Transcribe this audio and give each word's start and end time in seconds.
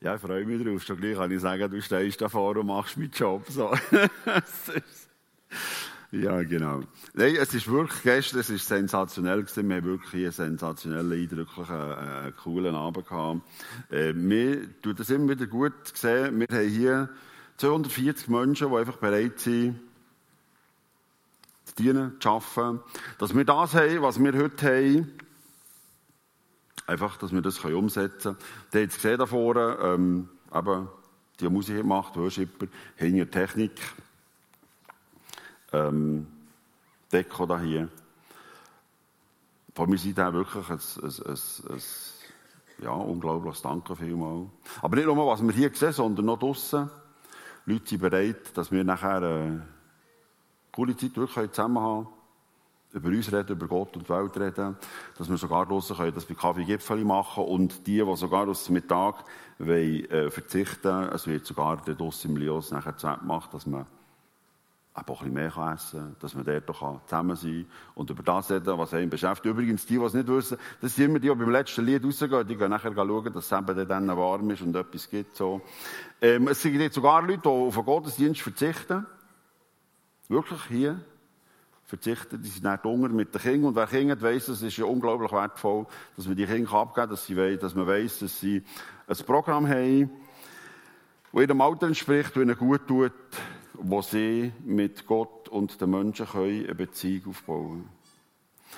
Ja, 0.00 0.14
ich 0.14 0.20
freue 0.20 0.44
mich 0.44 0.64
drauf. 0.64 0.84
Schon 0.84 1.00
gleich 1.00 1.16
kann 1.16 1.32
ich 1.32 1.40
sagen, 1.40 1.68
du 1.70 1.82
stehst 1.82 2.20
davor 2.20 2.56
und 2.56 2.68
machst 2.68 2.96
meinen 2.96 3.10
Job. 3.10 3.44
So. 3.48 3.72
ja, 6.12 6.40
genau. 6.44 6.82
Nein, 7.14 7.34
es 7.34 7.52
ist 7.52 7.68
wirklich 7.68 8.04
gestern, 8.04 8.38
es 8.38 8.48
ist 8.48 8.68
sensationell 8.68 9.42
gewesen. 9.42 9.68
Wir 9.68 9.76
haben 9.76 9.86
wirklich 9.86 10.22
einen 10.22 10.30
sensationellen, 10.30 11.20
eindrücklichen, 11.20 11.74
äh, 11.74 12.30
coolen 12.40 12.76
Abend 12.76 13.08
gehabt. 13.08 13.40
Äh, 13.90 14.12
wir 14.14 14.80
tun 14.82 14.94
das 14.96 15.10
immer 15.10 15.30
wieder 15.30 15.48
gut 15.48 15.92
gesehen. 15.92 16.38
Wir 16.38 16.46
haben 16.48 16.68
hier 16.68 17.08
240 17.56 18.28
Menschen, 18.28 18.70
die 18.70 18.76
einfach 18.76 18.98
bereit 18.98 19.40
sind, 19.40 19.80
zu 21.64 21.74
dienen, 21.74 22.20
zu 22.20 22.28
arbeiten. 22.28 22.84
Dass 23.18 23.34
wir 23.34 23.44
das 23.44 23.74
haben, 23.74 24.02
was 24.02 24.22
wir 24.22 24.32
heute 24.32 24.64
haben, 24.64 25.12
einfach, 26.88 27.18
dass 27.18 27.32
wir 27.32 27.42
das 27.42 27.62
umsetzen 27.64 28.36
können. 28.36 28.38
Ihr 28.72 28.80
habt 28.80 28.90
es 28.90 28.96
gesehen 28.96 29.18
da 29.18 29.26
vorne, 29.26 29.78
ähm, 29.82 30.28
eben, 30.54 30.88
die 31.38 31.48
Musik 31.48 31.84
macht, 31.84 32.16
Worshipper, 32.16 32.66
hinter 32.96 33.30
Technik, 33.30 33.78
ähm, 35.72 36.26
Deko 37.12 37.46
da 37.46 37.60
hier. 37.60 37.88
Von 39.74 39.90
mir 39.90 39.98
Seite 39.98 40.32
wirklich 40.32 40.68
ein, 40.68 40.78
ein, 40.78 41.12
ein, 41.26 41.74
ein 41.74 41.82
ja, 42.82 42.90
unglaubliches 42.90 43.62
Danke 43.62 43.94
vielmals. 43.94 44.48
Aber 44.82 44.96
nicht 44.96 45.06
nur, 45.06 45.26
was 45.26 45.42
wir 45.42 45.52
hier 45.52 45.70
sehen, 45.72 45.92
sondern 45.92 46.24
noch 46.24 46.38
draussen. 46.38 46.90
Leute 47.66 47.86
sind 47.86 48.00
bereit, 48.00 48.56
dass 48.56 48.72
wir 48.72 48.82
nachher 48.82 49.16
eine 49.16 49.68
coole 50.72 50.96
Zeit 50.96 51.12
zusammen 51.14 51.78
haben 51.78 52.08
über 52.92 53.08
uns 53.08 53.32
reden, 53.32 53.52
über 53.52 53.66
Gott 53.66 53.96
und 53.96 54.08
die 54.08 54.12
Welt 54.12 54.36
reden, 54.38 54.76
dass 55.16 55.28
wir 55.28 55.36
sogar 55.36 55.66
draussen 55.66 55.96
können, 55.96 56.14
das 56.14 56.24
bei 56.24 56.34
Kaffee 56.34 56.64
Gipfeli 56.64 57.04
machen 57.04 57.44
und 57.44 57.86
die, 57.86 58.02
die 58.02 58.16
sogar 58.16 58.48
aus 58.48 58.64
dem 58.64 58.74
Mittag 58.74 59.24
wollen, 59.58 60.10
äh, 60.10 60.30
verzichten, 60.30 61.08
es 61.12 61.26
wird 61.26 61.44
sogar 61.46 61.76
draussen 61.76 62.30
im 62.30 62.36
Lios 62.38 62.70
nachher 62.70 62.92
gemacht, 63.18 63.52
dass 63.52 63.66
man 63.66 63.86
ein 64.98 65.04
bisschen 65.04 65.32
mehr 65.32 65.56
essen 65.74 66.00
kann, 66.00 66.16
dass 66.20 66.34
man 66.34 66.44
dort 66.44 66.68
doch 66.68 67.00
zusammen 67.04 67.36
sein 67.36 67.66
kann 67.66 67.66
und 67.94 68.10
über 68.10 68.22
das 68.22 68.50
reden, 68.50 68.78
was 68.78 68.94
einen 68.94 69.10
beschäftigt. 69.10 69.46
Übrigens, 69.46 69.86
die, 69.86 69.98
die 69.98 70.04
es 70.04 70.14
nicht 70.14 70.28
wissen, 70.28 70.58
das 70.80 70.94
sind 70.94 71.06
immer 71.06 71.18
die, 71.18 71.28
die 71.28 71.34
beim 71.34 71.50
letzten 71.50 71.84
Lied 71.84 72.04
rausgehen, 72.04 72.46
die 72.46 72.56
gehen 72.56 72.70
nachher 72.70 72.92
schauen, 72.94 73.32
dass 73.32 73.50
es 73.50 73.52
eben 73.52 73.88
dann 73.88 74.08
warm 74.08 74.50
ist 74.50 74.62
und 74.62 74.74
etwas 74.74 75.08
gibt. 75.08 75.36
So. 75.36 75.60
Ähm, 76.20 76.48
es 76.48 76.62
gibt 76.62 76.94
sogar 76.94 77.22
Leute, 77.22 77.42
die 77.42 77.48
auf 77.48 77.74
den 77.74 77.84
Gottesdienst 77.84 78.40
verzichten. 78.40 79.06
Wirklich 80.28 80.62
hier 80.64 81.00
verzichten, 81.88 82.42
die 82.42 82.50
sind 82.50 82.64
nicht 82.64 82.84
Hunger 82.84 83.08
mit 83.08 83.34
den 83.34 83.40
Kindern. 83.40 83.68
Und 83.70 83.76
wer 83.76 83.86
Kinder 83.86 84.12
hat, 84.12 84.22
weiss, 84.22 84.46
es 84.48 84.60
ist 84.60 84.76
ja 84.76 84.84
unglaublich 84.84 85.32
wertvoll, 85.32 85.86
dass 86.16 86.26
man 86.26 86.36
die 86.36 86.44
Kinder 86.44 86.70
abgeben 86.74 87.08
dass, 87.08 87.24
sie, 87.24 87.56
dass 87.56 87.74
man 87.74 87.86
weiss, 87.86 88.18
dass 88.18 88.38
sie 88.38 88.62
ein 89.06 89.16
Programm 89.24 89.66
haben, 89.66 90.10
das 91.32 91.42
ihrem 91.42 91.60
Alter 91.62 91.86
entspricht, 91.86 92.36
das 92.36 92.42
ihnen 92.42 92.58
gut 92.58 92.86
tut, 92.86 93.12
wo 93.72 94.02
sie 94.02 94.52
mit 94.64 95.06
Gott 95.06 95.48
und 95.48 95.80
den 95.80 95.90
Menschen 95.90 96.26
können 96.26 96.64
eine 96.64 96.74
Beziehung 96.74 97.30
aufbauen 97.30 97.68
können. 97.68 97.88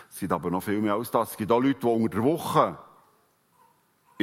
Es 0.09 0.21
gibt 0.21 0.33
aber 0.33 0.51
noch 0.53 0.63
viel 0.63 0.81
mehr 0.81 0.95
als 0.95 1.11
das. 1.11 1.33
Es 1.33 1.37
gibt 1.37 1.51
auch 1.51 1.61
Leute, 1.61 1.81
die 1.81 1.87
unter 1.87 2.09
der 2.09 2.23
Woche 2.23 2.79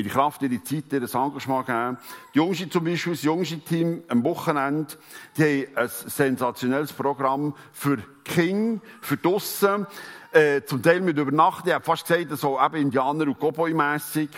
die 0.04 0.10
Kraft, 0.10 0.42
die 0.42 0.64
Zeit, 0.64 0.92
ihr 0.92 1.02
Engagement 1.02 1.66
geben. 1.66 1.98
Die 2.34 2.38
Jungste 2.38 2.70
zum 2.70 2.86
Beispiel, 2.86 3.14
das 3.14 3.24
jüngste 3.24 3.60
Team 3.60 4.04
am 4.08 4.24
Wochenende, 4.24 4.94
die 5.38 5.68
haben 5.68 5.78
ein 5.78 5.90
sensationelles 5.90 6.94
Programm 6.94 7.56
für 7.72 7.98
King, 8.24 8.82
für 9.02 9.18
Dussen, 9.18 9.88
äh, 10.32 10.62
zum 10.64 10.82
Teil 10.82 11.02
mit 11.02 11.18
Übernachten. 11.18 11.68
Ich 11.68 11.74
habe 11.74 11.84
fast 11.84 12.08
gesagt, 12.08 12.38
so 12.38 12.60
eben 12.60 12.76
Indianer- 12.76 13.28
und 13.28 13.40
Cowboy-mässig. 13.40 14.30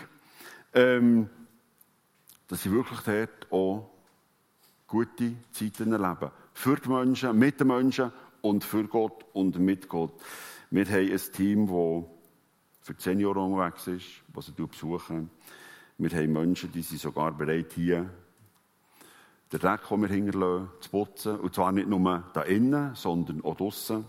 Ähm, 0.74 1.30
dass 2.50 2.64
sie 2.64 2.72
wirklich 2.72 3.00
dort 3.02 3.52
auch 3.52 3.90
gute 4.88 5.34
Zeiten 5.52 5.94
erleben. 5.94 6.32
Für 6.54 6.76
die 6.76 6.90
Menschen, 6.90 7.38
mit 7.38 7.60
den 7.60 7.67
Menschen 7.67 8.12
und 8.42 8.64
für 8.64 8.86
Gott 8.86 9.23
und 9.33 9.58
mit 9.60 9.88
Gott. 9.88 10.14
Wir 10.72 10.86
haben 10.86 11.12
ein 11.12 11.22
Team, 11.33 11.67
das 11.67 12.06
für 12.82 12.94
die 12.95 13.02
Senioren 13.02 13.54
unterwegs 13.54 13.88
ist, 13.88 14.06
die 14.36 14.42
sie 14.42 14.52
besuchen. 14.52 15.30
Wir 16.02 16.11
haben 16.11 16.32
Menschen, 16.32 16.71
die 16.71 16.82
sind 16.82 17.02
sogar 17.02 17.33
bereit, 17.33 17.73
hier 17.73 18.10
den 19.52 19.60
Dreck, 19.60 19.82
den 19.89 20.02
wir 20.02 20.08
hinterlassen, 20.08 20.70
zu 20.80 20.89
putzen. 20.92 21.39
Und 21.42 21.54
zwar 21.54 21.73
nicht 21.73 21.89
nur 21.89 22.23
da 22.32 22.42
innen, 22.43 22.95
sondern 22.95 23.43
auch 23.43 23.58
draussen. 23.58 24.05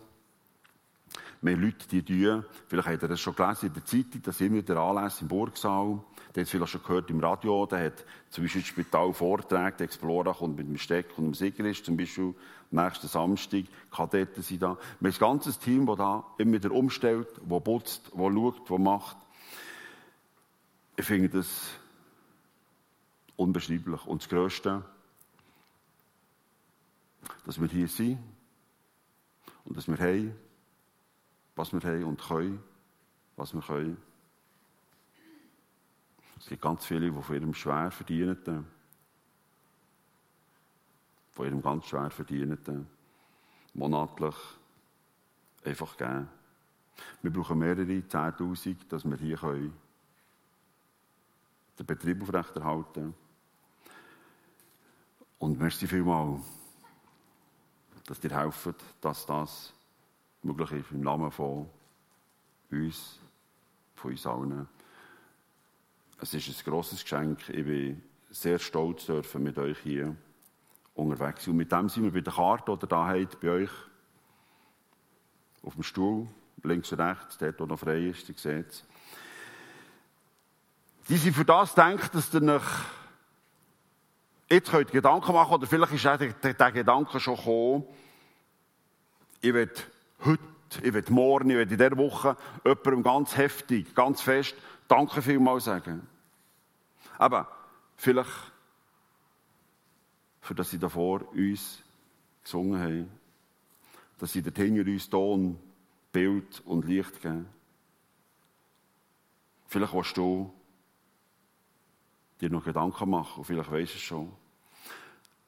Wir 1.41 1.53
haben 1.53 1.63
Leute, 1.63 1.89
die 1.89 2.05
tun, 2.05 2.45
vielleicht 2.69 2.89
habt 2.89 3.03
ihr 3.03 3.09
das 3.09 3.19
schon 3.19 3.35
gelesen 3.35 3.67
in 3.67 3.75
der 3.75 3.85
Zeitung, 3.85 4.23
da 4.23 4.31
sind 4.31 4.53
wir 4.53 4.63
der 4.63 4.77
Anlass 4.77 5.21
im 5.21 5.27
Burgsaal. 5.27 5.99
Der 6.33 6.43
hat 6.43 6.47
es 6.47 6.51
vielleicht 6.51 6.71
schon 6.71 6.83
gehört 6.83 7.11
im 7.11 7.19
Radio, 7.19 7.67
der 7.67 7.87
hat 7.87 8.05
zum 8.29 8.45
Beispiel 8.45 8.61
im 8.61 8.67
Spital 8.67 9.13
Vorträge, 9.13 9.79
der 9.79 9.87
Explorer 9.87 10.33
kommt 10.33 10.59
mit 10.59 10.69
dem 10.69 10.79
Steck 10.79 11.07
und 11.17 11.25
dem 11.25 11.35
Sigrist, 11.35 11.87
zum 11.87 11.97
Beispiel 11.97 12.37
nächsten 12.71 13.09
Samstag, 13.09 13.65
Kadetten 13.91 14.45
sind 14.45 14.63
da. 14.63 14.77
Wir 15.01 15.11
haben 15.11 15.17
ein 15.17 15.19
ganzes 15.19 15.59
Team, 15.59 15.87
das 15.87 15.97
da 15.97 16.25
immer 16.39 16.53
wieder 16.53 16.71
umstellt, 16.71 17.27
das 17.45 17.65
putzt, 17.65 18.13
das 18.15 18.33
schaut, 18.33 18.71
das 18.71 18.79
macht. 18.79 19.17
Ich 20.97 21.07
finde 21.07 21.31
das 21.31 21.80
unbeschreiblich. 23.41 24.07
Und 24.07 24.23
das 24.23 24.29
Größte, 24.29 24.85
dass 27.47 27.61
wir 27.61 27.69
hier 27.69 27.89
sind 27.89 28.19
und 29.65 29.77
dass 29.77 29.89
wir 29.89 29.99
haben, 29.99 30.37
was 31.57 31.73
wir 31.73 31.81
haben 31.81 32.05
und 32.05 32.21
können, 32.21 32.63
was 33.37 33.55
wir 33.55 33.63
können. 33.63 33.97
Es 36.39 36.47
gibt 36.47 36.63
ganz 36.63 36.85
viele, 36.85 37.11
die 37.11 37.23
von 37.23 37.35
ihrem 37.35 37.55
schwer 37.55 37.91
verdienten, 37.91 38.67
von 41.31 41.47
ihrem 41.47 41.63
ganz 41.63 41.87
schwer 41.87 42.11
verdienten, 42.11 42.87
monatlich 43.75 44.35
einfach 45.65 45.97
geben. 45.97 46.29
Wir 47.23 47.33
brauchen 47.33 47.59
mehrere 47.59 47.83
10.000, 47.83 48.89
dass 48.89 49.05
wir 49.05 49.17
hier 49.17 49.37
können 49.39 49.73
den 51.79 51.87
Betrieb 51.87 52.23
aufrechterhalten 52.23 52.93
können. 52.93 53.15
Und 55.41 55.59
merci 55.59 55.87
vielmals, 55.87 56.43
dass 58.05 58.23
ihr 58.23 58.37
helft, 58.39 58.75
dass 59.01 59.25
das 59.25 59.73
möglich 60.43 60.71
ist 60.73 60.91
im 60.91 61.01
Namen 61.01 61.31
von 61.31 61.67
uns, 62.71 63.19
von 63.95 64.11
uns 64.11 64.27
allen. 64.27 64.69
Es 66.21 66.35
ist 66.35 66.47
ein 66.47 66.71
grosses 66.71 67.03
Geschenk. 67.03 67.49
Ich 67.49 67.65
bin 67.65 68.03
sehr 68.29 68.59
stolz, 68.59 69.07
dürfen 69.07 69.43
mit 69.43 69.57
euch 69.57 69.79
hier 69.79 70.15
unterwegs 70.95 71.47
sein. 71.47 71.53
Und 71.53 71.57
mit 71.57 71.73
dem 71.73 71.89
sind 71.89 72.05
wir 72.05 72.13
bei 72.13 72.21
der 72.21 72.35
Karte, 72.35 72.73
oder 72.73 72.87
da 72.87 73.07
habt, 73.09 73.41
bei 73.41 73.49
euch 73.49 73.71
auf 75.63 75.73
dem 75.73 75.83
Stuhl, 75.83 76.29
links 76.63 76.93
und 76.93 77.01
rechts, 77.01 77.39
dort, 77.39 77.59
wo 77.59 77.65
noch 77.65 77.79
frei 77.79 78.09
ist, 78.09 78.29
ihr 78.29 78.35
seht 78.37 78.69
es. 78.69 78.85
Die 81.09 81.17
sind 81.17 81.35
für 81.35 81.47
das 81.47 81.75
gedacht, 81.75 82.15
dass 82.15 82.35
ihr 82.35 82.43
euch 82.43 83.00
jetzt 84.51 84.71
könnt 84.71 84.91
Gedanken 84.91 85.33
machen, 85.33 85.55
oder 85.55 85.67
vielleicht 85.67 85.93
ist 85.93 86.05
der, 86.05 86.19
der, 86.55 86.73
Gedanke 86.73 87.21
schon 87.21 87.37
gekommen, 87.37 87.85
ich 89.41 89.55
will 89.55 89.71
heute, 90.25 90.43
ich 90.83 90.93
will 90.93 91.05
morgen, 91.09 91.51
ich 91.51 91.57
will 91.57 91.63
in 91.63 91.69
dieser 91.69 91.97
Woche 91.97 92.37
jemandem 92.65 93.03
ganz 93.03 93.37
heftig, 93.37 93.95
ganz 93.95 94.21
fest 94.21 94.55
Danke 94.91 95.23
vielmals 95.23 95.67
sagen. 95.67 96.05
Aber 97.17 97.47
vielleicht, 97.95 98.53
für 100.41 100.55
das 100.57 100.71
sie 100.71 100.81
davor 100.81 101.31
uns 101.31 101.81
gesungen 102.43 102.81
haben, 102.81 103.11
dass 104.19 104.33
sie 104.33 104.43
hinter 104.43 104.91
uns 104.91 105.09
Ton, 105.09 105.61
Bild 106.11 106.61
und 106.65 106.87
Licht 106.87 107.23
geben. 107.23 107.47
Vielleicht 109.69 109.95
willst 109.95 110.17
du 110.17 110.53
dir 112.41 112.51
noch 112.51 112.65
Gedanken 112.65 113.11
machen 113.11 113.39
und 113.39 113.45
vielleicht 113.45 113.71
weisst 113.71 113.95
du 113.95 113.97
es 113.97 114.03
schon. 114.03 114.40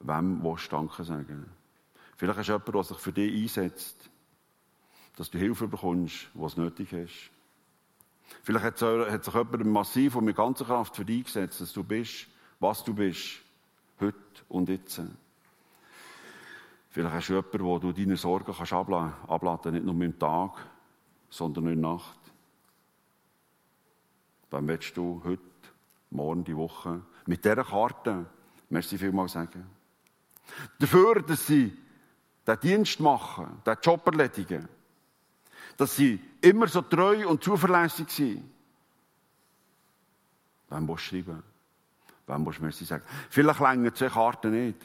Wem 0.03 0.43
willst 0.43 0.71
du 0.71 0.75
Danke 0.75 1.03
sagen? 1.03 1.45
Vielleicht 2.17 2.39
hast 2.39 2.47
du 2.47 2.53
jemanden, 2.53 2.71
der 2.73 2.83
sich 2.83 2.97
für 2.97 3.13
dich 3.13 3.41
einsetzt, 3.41 4.09
dass 5.15 5.31
du 5.31 5.37
Hilfe 5.37 5.67
bekommst, 5.67 6.27
was 6.33 6.57
nötig 6.57 6.91
ist. 6.91 7.31
Vielleicht 8.43 8.65
hat, 8.65 8.77
sich 9.23 9.33
jemand 9.33 9.65
massiv 9.65 10.15
und 10.15 10.25
mit 10.25 10.35
ganzer 10.35 10.65
Kraft 10.65 10.95
für 10.95 11.05
dich 11.05 11.19
eingesetzt, 11.19 11.61
dass 11.61 11.71
du 11.73 11.83
bist, 11.83 12.27
was 12.59 12.83
du 12.83 12.93
bist, 12.93 13.39
heute 13.99 14.17
und 14.49 14.69
jetzt. 14.69 15.01
Vielleicht 16.89 17.15
hast 17.15 17.29
du 17.29 17.33
jemanden, 17.35 17.63
wo 17.63 17.79
du 17.79 17.91
deine 17.93 18.17
Sorgen 18.17 18.53
kannst 18.53 18.73
abladen 18.73 19.13
kannst, 19.27 19.65
nicht 19.65 19.85
nur 19.85 20.01
im 20.03 20.19
Tag, 20.19 20.51
sondern 21.29 21.67
in 21.67 21.81
der 21.81 21.91
Nacht. 21.91 22.19
Dann 24.49 24.67
willst 24.67 24.95
du 24.97 25.21
heute, 25.23 25.41
morgen, 26.11 26.43
die 26.43 26.55
Woche, 26.55 27.01
mit 27.25 27.43
dieser 27.43 27.63
Karte, 27.63 28.25
merci 28.69 28.97
vielmals 28.97 29.31
sagen. 29.31 29.65
Dafür, 30.79 31.21
dass 31.21 31.47
sie 31.47 31.75
den 32.45 32.59
Dienst 32.59 32.99
machen, 32.99 33.61
den 33.65 33.77
Job 33.81 34.05
erledigen, 34.05 34.67
dass 35.77 35.95
sie 35.95 36.19
immer 36.41 36.67
so 36.67 36.81
treu 36.81 37.27
und 37.27 37.43
zuverlässig 37.43 38.09
sind. 38.09 38.49
Wem 40.69 40.87
willst 40.87 41.11
du 41.11 41.15
schreiben? 41.17 41.43
Wem 42.27 42.41
musst 42.41 42.59
du 42.59 42.63
Merci 42.63 42.85
sagen? 42.85 43.03
Vielleicht 43.29 43.59
länger 43.59 43.93
zwei 43.93 44.09
Karten 44.09 44.51
nicht. 44.51 44.77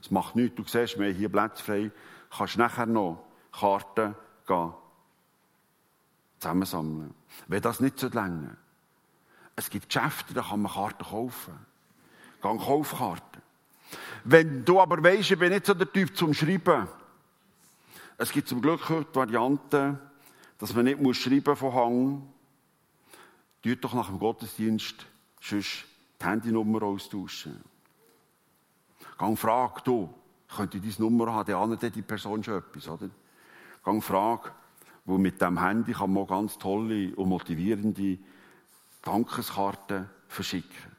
Es 0.00 0.10
macht 0.10 0.36
nichts. 0.36 0.56
Du 0.56 0.64
siehst, 0.64 0.98
wir 0.98 1.08
haben 1.08 1.16
hier 1.16 1.28
Plätze 1.28 1.62
frei. 1.62 1.90
Kannst 2.30 2.56
nachher 2.56 2.86
noch 2.86 3.24
Karten 3.52 4.14
gehen, 4.46 4.72
zusammensammeln. 6.38 7.14
Wenn 7.48 7.62
das 7.62 7.80
nicht 7.80 7.98
so 7.98 8.08
länger. 8.08 8.56
Es 9.56 9.68
gibt 9.68 9.88
Geschäfte, 9.92 10.32
da 10.32 10.42
kann 10.42 10.62
man 10.62 10.72
Karten 10.72 11.04
kaufen. 11.04 11.66
Gang 12.40 12.60
Kaufkarten. 12.60 13.42
Wenn 14.24 14.64
du 14.64 14.80
aber 14.80 15.02
weisst, 15.02 15.30
ich 15.30 15.38
bin 15.38 15.52
nicht 15.52 15.66
so 15.66 15.74
der 15.74 15.90
Typ 15.90 16.16
zum 16.16 16.34
Schreiben. 16.34 16.88
Es 18.18 18.32
gibt 18.32 18.48
zum 18.48 18.60
Glück 18.60 18.88
heute 18.88 19.14
Varianten, 19.14 19.98
dass 20.58 20.74
man 20.74 20.84
nicht 20.84 21.00
muss 21.00 21.16
schreiben 21.16 21.56
von 21.56 21.74
Hang. 21.74 22.28
Tut 23.62 23.82
doch 23.82 23.94
nach 23.94 24.08
dem 24.08 24.18
Gottesdienst 24.18 25.06
sonst 25.40 25.84
die 26.20 26.24
Handynummer 26.24 26.82
austauschen. 26.82 27.60
Gang 29.16 29.38
frag, 29.38 29.84
du, 29.84 30.12
könnte 30.54 30.78
ich 30.78 30.96
deine 30.96 31.10
Nummer 31.10 31.32
haben, 31.32 31.50
dann 31.50 31.72
ahnt 31.72 31.94
die 31.94 32.02
Person 32.02 32.42
schon 32.42 32.58
etwas, 32.58 32.88
oder? 32.88 33.08
Gang 33.84 34.02
frag, 34.02 34.52
wo 35.04 35.16
mit 35.16 35.40
dem 35.40 35.60
Handy 35.60 35.92
kann 35.92 36.12
man 36.12 36.26
ganz 36.26 36.58
tolle 36.58 37.14
und 37.16 37.28
motivierende 37.28 38.18
Dankeskarten 39.02 40.08
verschicken. 40.28 40.89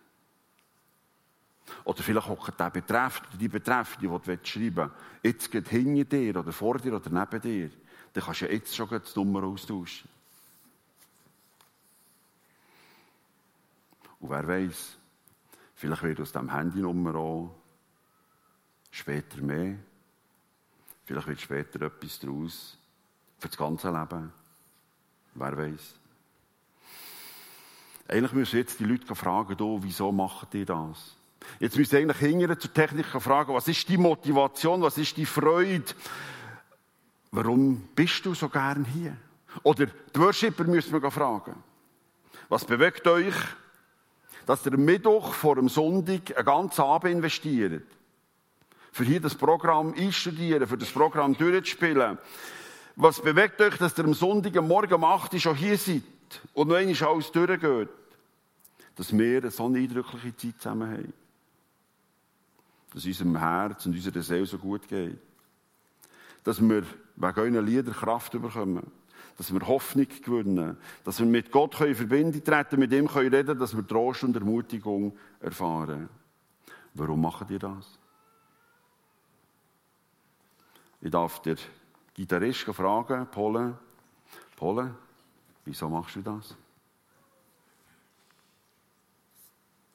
Oder 1.83 2.03
vielleicht 2.03 2.27
hockt 2.27 2.59
der 2.59 2.69
Betreffende, 2.69 3.38
die 3.38 3.47
Betreffende, 3.47 4.19
die 4.19 4.33
du 4.33 4.47
schreiben 4.47 4.75
willst, 4.75 4.95
jetzt 5.23 5.51
geht 5.51 5.69
hinter 5.69 6.03
dir 6.06 6.35
oder 6.38 6.51
vor 6.51 6.77
dir 6.77 6.95
oder 6.95 7.09
neben 7.09 7.41
dir. 7.41 7.69
Dann 8.13 8.23
kannst 8.23 8.41
du 8.41 8.45
ja 8.45 8.51
jetzt 8.51 8.75
schon 8.75 8.89
die 8.89 9.19
Nummer 9.19 9.44
austauschen. 9.44 10.09
Und 14.19 14.29
wer 14.29 14.47
weiß, 14.47 14.97
vielleicht 15.75 16.03
wird 16.03 16.21
aus 16.21 16.31
dem 16.31 16.51
Handynummer 16.51 17.15
auch 17.15 17.56
später 18.91 19.41
mehr. 19.41 19.75
Vielleicht 21.06 21.27
wird 21.27 21.41
später 21.41 21.81
etwas 21.81 22.19
daraus 22.19 22.77
für 23.39 23.47
das 23.47 23.57
ganze 23.57 23.89
Leben. 23.89 24.31
Wer 25.33 25.57
weiß. 25.57 25.95
Eigentlich 28.07 28.33
müssen 28.33 28.57
jetzt 28.57 28.79
die 28.79 28.85
Leute 28.85 29.15
fragen, 29.15 29.56
wieso 29.81 30.12
machen 30.12 30.47
die 30.51 30.65
das? 30.65 31.15
Jetzt 31.59 31.77
müssen 31.77 31.91
wir 31.91 31.99
eigentlich 31.99 32.17
hingehen 32.17 32.59
zur 32.59 32.73
Technik 32.73 33.05
fragen, 33.05 33.53
was 33.53 33.67
ist 33.67 33.88
die 33.88 33.97
Motivation, 33.97 34.81
was 34.81 34.97
ist 34.97 35.15
die 35.17 35.25
Freude? 35.25 35.83
Warum 37.31 37.88
bist 37.95 38.25
du 38.25 38.33
so 38.33 38.49
gern 38.49 38.83
hier? 38.85 39.15
Oder 39.63 39.85
die 39.85 40.19
Worshipper 40.19 40.63
müssen 40.63 41.01
wir 41.01 41.11
fragen. 41.11 41.55
Was 42.49 42.65
bewegt 42.65 43.07
euch, 43.07 43.35
dass 44.45 44.65
ihr 44.65 44.75
Mittwoch 44.77 45.33
vor 45.33 45.55
dem 45.55 45.69
Sonntag 45.69 46.35
einen 46.35 46.45
ganzen 46.45 46.81
Abend 46.81 47.11
investiert? 47.11 47.85
Für 48.91 49.03
hier 49.03 49.21
das 49.21 49.35
Programm 49.35 49.93
einstudieren, 49.93 50.67
für 50.67 50.77
das 50.77 50.89
Programm 50.89 51.38
durchzuspielen. 51.38 52.17
Was 52.95 53.21
bewegt 53.21 53.61
euch, 53.61 53.77
dass 53.77 53.97
ihr 53.97 54.03
am 54.03 54.13
Sonntag 54.13 54.57
am 54.57 54.67
Morgen 54.67 54.93
um 54.93 55.03
8 55.03 55.33
Uhr 55.33 55.39
schon 55.39 55.55
hier 55.55 55.77
seid 55.77 56.01
und 56.53 56.67
noch 56.67 56.75
einmal 56.75 57.03
alles 57.03 57.31
durchgeht? 57.31 57.89
Dass 58.95 59.17
wir 59.17 59.51
so 59.51 59.67
eine 59.67 59.77
eindrückliche 59.77 60.35
Zeit 60.35 60.55
zusammen 60.57 60.91
haben 60.91 61.13
dass 62.93 63.05
unserem 63.05 63.38
Herz 63.38 63.85
und 63.85 63.93
unserer 63.93 64.21
Seele 64.21 64.45
so 64.45 64.57
gut 64.57 64.88
geht. 64.88 65.17
Dass 66.43 66.61
wir 66.61 66.83
wegen 67.15 67.39
euren 67.39 67.65
Lieder 67.65 67.91
Kraft 67.91 68.33
bekommen. 68.33 68.91
Dass 69.38 69.53
wir 69.53 69.65
Hoffnung 69.67 70.07
gewinnen. 70.23 70.77
Dass 71.03 71.19
wir 71.19 71.25
mit 71.25 71.51
Gott 71.51 71.79
in 71.81 71.95
Verbindung 71.95 72.43
treten, 72.43 72.79
mit 72.79 72.91
ihm 72.91 73.07
können 73.07 73.33
reden, 73.33 73.57
dass 73.57 73.75
wir 73.75 73.88
Trost 73.88 74.23
und 74.23 74.35
Ermutigung 74.35 75.17
erfahren. 75.39 76.09
Warum 76.93 77.21
machen 77.21 77.47
ihr 77.49 77.59
das? 77.59 77.97
Ich 80.99 81.09
darf 81.09 81.41
den 81.41 81.57
Gitarrist 82.13 82.61
fragen, 82.61 83.25
Pole, 83.31 83.77
Pole, 84.55 84.93
wieso 85.65 85.89
machst 85.89 86.17
du 86.17 86.21
das? 86.21 86.55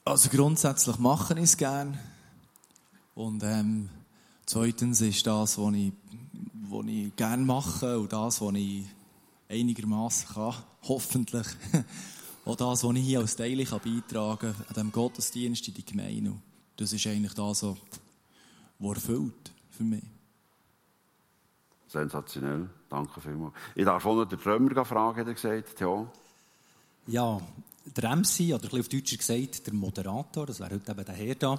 Also 0.04 0.30
grundsätzlich 0.30 0.98
machen 0.98 1.36
ich 1.36 1.44
es 1.44 1.56
gerne. 1.56 1.98
Und 3.16 3.42
ähm, 3.44 3.88
zweitens 4.44 5.00
ist 5.00 5.26
das, 5.26 5.56
was 5.56 5.74
ich, 5.74 5.92
was 6.68 6.86
ich 6.86 7.16
gerne 7.16 7.42
mache 7.44 7.98
und 7.98 8.12
das, 8.12 8.42
was 8.42 8.54
ich 8.54 8.84
einigermaßen 9.48 10.34
kann, 10.34 10.54
hoffentlich, 10.82 11.46
auch 12.44 12.56
das, 12.56 12.84
was 12.84 12.96
ich 12.96 13.04
hier 13.04 13.20
als 13.20 13.34
Teil 13.34 13.64
kann 13.64 13.80
beitragen 13.82 14.52
kann, 14.52 14.66
an 14.68 14.74
diesem 14.74 14.92
Gottesdienst 14.92 15.66
in 15.66 15.74
die 15.74 15.84
Gemeinde. 15.86 16.34
Das 16.76 16.92
ist 16.92 17.06
eigentlich 17.06 17.32
das, 17.32 17.62
was 17.62 18.96
erfüllt 18.96 19.50
für 19.70 19.84
mich. 19.84 20.04
Sensationell, 21.88 22.68
danke 22.90 23.18
vielmals. 23.22 23.54
Ich 23.74 23.86
darf 23.86 24.04
auch 24.04 24.14
noch 24.14 24.26
den 24.26 24.38
Trömer 24.38 24.84
fragen, 24.84 25.20
hat 25.20 25.26
er 25.26 25.32
gesagt, 25.32 25.80
ja. 25.80 26.06
Ja, 27.06 27.40
der 27.86 28.14
MC, 28.14 28.52
oder 28.52 28.56
ein 28.56 28.60
bisschen 28.60 28.80
auf 28.80 28.88
Deutsch 28.90 29.16
gesagt, 29.16 29.66
der 29.66 29.72
Moderator, 29.72 30.44
das 30.44 30.60
wäre 30.60 30.74
heute 30.74 30.92
eben 30.92 31.04
der 31.06 31.14
Herr 31.14 31.34
da. 31.34 31.58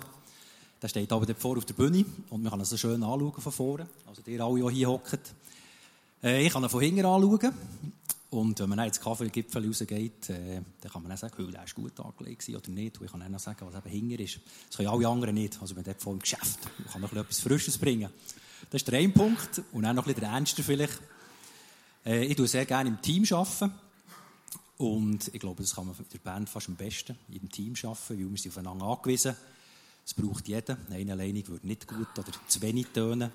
Der 0.82 0.88
steht 0.88 1.12
aber 1.12 1.26
dort 1.26 1.40
vor 1.40 1.58
auf 1.58 1.66
der 1.66 1.74
Bühne 1.74 2.06
und 2.30 2.44
man 2.44 2.52
kann 2.52 2.60
ihn 2.60 2.66
so 2.66 2.78
schön 2.78 3.02
anschauen 3.02 3.34
von 3.42 3.52
vorne. 3.52 3.88
Also 4.06 4.22
die 4.22 4.40
alle, 4.40 4.70
die 4.70 4.76
hier 4.76 4.90
hocken. 4.90 5.20
Äh, 6.24 6.46
ich 6.46 6.54
kann 6.54 6.64
ihn 6.64 6.70
von 6.70 6.82
hinten 6.82 7.06
anschauen. 7.06 7.54
Und 8.30 8.60
wenn 8.60 8.70
man 8.70 8.80
ins 8.80 9.00
Kaffeegipfel 9.00 9.66
rausgeht, 9.66 10.30
äh, 10.30 10.62
dann 10.82 10.92
kann 10.92 11.02
man 11.02 11.10
dann 11.10 11.18
sagen, 11.18 11.46
oh, 11.48 11.50
der 11.50 11.64
ist 11.64 11.74
gut 11.74 12.00
angelegt 12.00 12.50
oder 12.50 12.70
nicht. 12.70 13.00
Und 13.00 13.06
ich 13.06 13.12
kann 13.12 13.22
dann 13.22 13.40
sagen, 13.40 13.66
was 13.66 13.76
eben 13.76 13.90
hinten 13.90 14.24
ist. 14.24 14.40
Das 14.68 14.78
können 14.78 14.90
alle 14.90 15.08
anderen 15.08 15.36
nicht. 15.36 15.60
Also 15.62 15.74
man 15.76 15.84
dort 15.84 16.02
voll 16.02 16.14
im 16.14 16.20
Geschäft. 16.20 16.60
Man 16.78 16.90
kann 16.92 17.02
noch 17.02 17.14
etwas 17.14 17.40
Frisches 17.40 17.78
bringen. 17.78 18.10
Das 18.70 18.82
ist 18.82 18.88
der 18.88 19.00
eine 19.00 19.10
Punkt. 19.10 19.62
Und 19.72 19.84
dann 19.84 19.96
noch 19.96 20.04
ein 20.04 20.14
bisschen 20.14 20.22
der 20.22 20.32
ernste 20.32 20.62
vielleicht. 20.62 21.00
Äh, 22.06 22.26
ich 22.26 22.36
tue 22.36 22.48
sehr 22.48 22.66
gerne 22.66 22.90
im 22.90 23.02
Team 23.02 23.24
arbeiten. 23.32 23.72
Und 24.78 25.30
ich 25.34 25.40
glaube, 25.40 25.64
das 25.64 25.74
kann 25.74 25.88
man 25.88 25.96
in 25.96 26.06
der 26.12 26.20
Band 26.20 26.50
fast 26.50 26.70
am 26.70 26.76
besten, 26.76 27.18
im 27.32 27.50
Team 27.50 27.74
arbeiten, 27.82 28.00
weil 28.10 28.30
wir 28.30 28.38
sind 28.38 28.52
aufeinander 28.52 28.86
angewiesen 28.86 29.34
sind. 29.34 29.57
Es 30.08 30.14
braucht 30.14 30.48
jeder. 30.48 30.78
Eine 30.90 31.12
alleinig 31.12 31.50
würde 31.50 31.68
nicht 31.68 31.86
gut 31.86 32.08
oder 32.18 32.32
zu 32.48 32.62
wenig 32.62 32.88
tönen. 32.94 33.30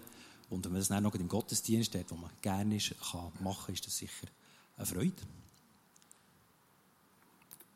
Und 0.49 0.65
wenn 0.65 0.73
man 0.73 0.81
das 0.81 0.89
dann 0.89 1.03
noch 1.03 1.15
im 1.15 1.29
Gottesdienst 1.29 1.95
hat, 1.95 2.11
wo 2.11 2.15
man 2.15 2.31
gerne 2.41 2.77
ist, 2.77 2.95
kann 3.11 3.31
machen, 3.41 3.75
ist 3.75 3.87
das 3.87 3.99
sicher 3.99 4.27
eine 4.79 4.87
Freude. 4.87 5.13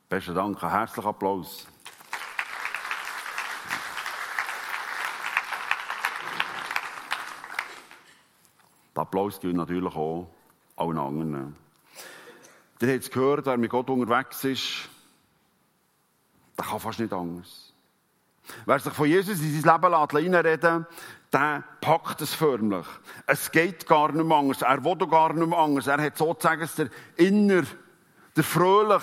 Besten 0.08 0.34
Dank, 0.34 0.62
ein 0.62 0.70
herzlichen 0.70 1.06
Applaus. 1.08 1.66
Der 8.94 9.02
Applaus 9.02 9.38
gilt 9.38 9.56
natürlich 9.56 9.94
auch 9.94 10.30
allen 10.76 10.98
anderen. 10.98 11.56
Ihr 12.80 12.94
habt 12.94 13.02
es 13.02 13.10
gehört, 13.10 13.44
wer 13.44 13.58
mit 13.58 13.70
Gott 13.70 13.90
unterwegs 13.90 14.42
ist, 14.44 14.88
der 16.56 16.64
kann 16.64 16.80
fast 16.80 16.98
nicht 16.98 17.12
anders. 17.12 17.75
Wer 18.64 18.78
sich 18.78 18.92
von 18.92 19.08
Jesus 19.08 19.40
in 19.40 19.60
sein 19.60 19.74
Leben 19.74 19.94
reinreden 19.94 20.86
der 21.32 21.64
packt 21.80 22.20
es 22.22 22.34
förmlich. 22.34 22.86
Es 23.26 23.50
geht 23.50 23.86
gar 23.86 24.12
nicht 24.12 24.24
mehr 24.24 24.36
anders. 24.36 24.62
Er 24.62 24.84
will 24.84 24.96
gar 25.08 25.32
nicht 25.32 25.46
mehr 25.46 25.58
anders. 25.58 25.86
Er 25.86 26.00
hat 26.00 26.16
sozusagen 26.16 26.68
der 26.78 26.88
inner, 27.16 27.62
der 28.36 28.44
fröhlich, 28.44 29.02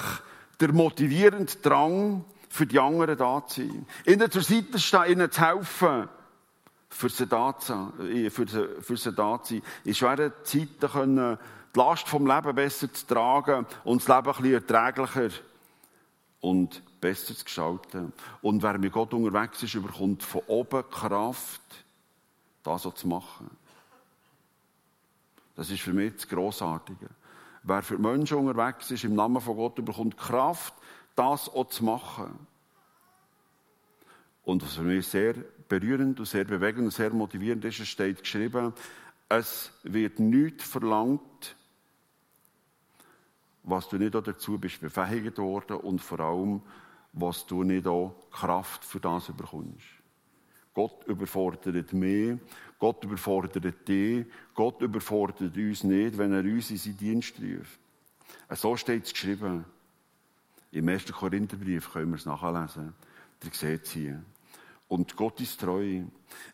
der 0.60 0.74
motivierende 0.74 1.54
Drang, 1.62 2.26
für 2.50 2.66
die 2.66 2.80
anderen 2.80 3.18
da 3.18 3.46
zu 3.46 3.62
sein. 3.62 3.86
Ihnen 4.06 4.32
zur 4.32 4.44
Seite 4.44 4.80
stehen, 4.80 5.12
ihnen 5.12 5.32
zu 5.32 5.42
helfen, 5.42 6.08
für 6.90 7.10
sie 7.10 7.28
da 7.28 7.58
zu 7.58 7.74
sein. 7.74 8.30
Für 8.30 8.48
sie, 8.48 8.68
für 8.82 8.98
sie 8.98 9.12
da 9.12 9.42
zu 9.42 9.56
sein. 9.56 9.64
In 9.84 9.96
schweren 9.96 10.32
Zeiten 10.44 10.92
können 10.92 11.38
die 11.76 11.80
Last 11.80 12.08
vom 12.08 12.28
Leben 12.28 12.56
besser 12.56 12.94
zu 12.94 13.08
tragen 13.08 13.66
und 13.84 14.02
das 14.02 14.08
Leben 14.08 14.28
ein 14.28 14.42
bisschen 14.42 14.54
erträglicher 14.54 15.36
und 16.42 16.84
besser 17.04 17.36
zu 17.36 17.44
gestalten. 17.44 18.14
Und 18.42 18.64
wer 18.64 18.78
mit 18.78 18.94
Gott 18.94 19.14
unterwegs 19.14 19.62
ist, 19.62 19.76
überkommt 19.76 20.24
von 20.24 20.42
oben 20.48 20.90
Kraft, 20.90 21.62
das 22.64 22.84
so 22.84 22.92
zu 22.92 23.10
machen. 23.10 23.50
Das 25.56 25.70
ist 25.70 25.82
für 25.82 25.92
mich 25.92 26.14
das 26.14 26.28
Grossartige. 26.30 27.10
Wer 27.64 27.84
für 27.84 27.98
Menschen 27.98 28.38
unterwegs 28.38 28.90
ist, 28.90 29.04
im 29.04 29.16
Namen 29.16 29.42
von 29.42 29.58
Gott, 29.58 29.78
überkommt 29.78 30.18
Kraft, 30.18 30.74
das 31.16 31.50
auch 31.50 31.68
zu 31.68 31.84
machen. 31.84 32.48
Und 34.46 34.64
was 34.64 34.76
für 34.76 34.84
mich 34.84 35.06
sehr 35.08 35.34
berührend 35.68 36.20
und 36.20 36.26
sehr 36.26 36.46
bewegend 36.46 36.86
und 36.86 36.92
sehr 36.92 37.12
motivierend 37.12 37.66
ist, 37.66 37.82
es 37.82 37.88
steht 37.90 38.20
geschrieben, 38.20 38.74
es 39.28 39.72
wird 39.84 40.20
nichts 40.20 40.64
verlangt, 40.64 41.56
was 43.64 43.90
du 43.90 43.98
nicht 43.98 44.16
dazu 44.16 44.58
bist 44.58 44.80
befähigt 44.82 45.38
worden 45.38 45.78
und 45.78 46.00
vor 46.00 46.20
allem, 46.20 46.62
was 47.14 47.46
du 47.46 47.64
nicht 47.64 47.88
auch 47.88 48.16
Kraft 48.32 48.84
für 48.84 49.00
das 49.00 49.32
bekommst. 49.32 49.86
Gott 50.74 51.06
überfordert 51.06 51.94
mich, 51.94 52.40
Gott 52.80 53.04
überfordert 53.04 53.88
dich, 53.88 54.26
Gott 54.56 54.82
überfordert 54.82 55.56
uns 55.56 55.84
nicht, 55.84 56.18
wenn 56.18 56.34
er 56.34 56.44
uns 56.44 56.72
in 56.72 56.78
seinen 56.78 56.98
Dienst 56.98 57.36
ruft. 57.40 57.80
So 58.50 58.76
steht 58.76 59.06
es 59.06 59.14
geschrieben. 59.14 59.66
Im 60.72 60.90
1. 60.90 61.12
Korintherbrief 61.12 61.94
können 61.94 62.10
wir 62.10 62.18
es 62.18 62.26
nachlesen. 62.26 62.94
Ihr 63.44 63.52
seht 63.54 63.84
es 63.84 63.92
hier. 63.92 64.24
Und 64.88 65.16
Gott 65.16 65.40
ist 65.40 65.60
treu. 65.60 66.02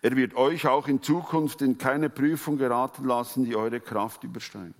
Er 0.01 0.15
wird 0.15 0.35
euch 0.35 0.67
auch 0.67 0.87
in 0.87 1.01
Zukunft 1.01 1.61
in 1.61 1.77
keine 1.77 2.09
Prüfung 2.09 2.57
geraten 2.57 3.05
lassen, 3.05 3.45
die 3.45 3.55
eure 3.55 3.79
Kraft 3.79 4.23
übersteigt. 4.23 4.75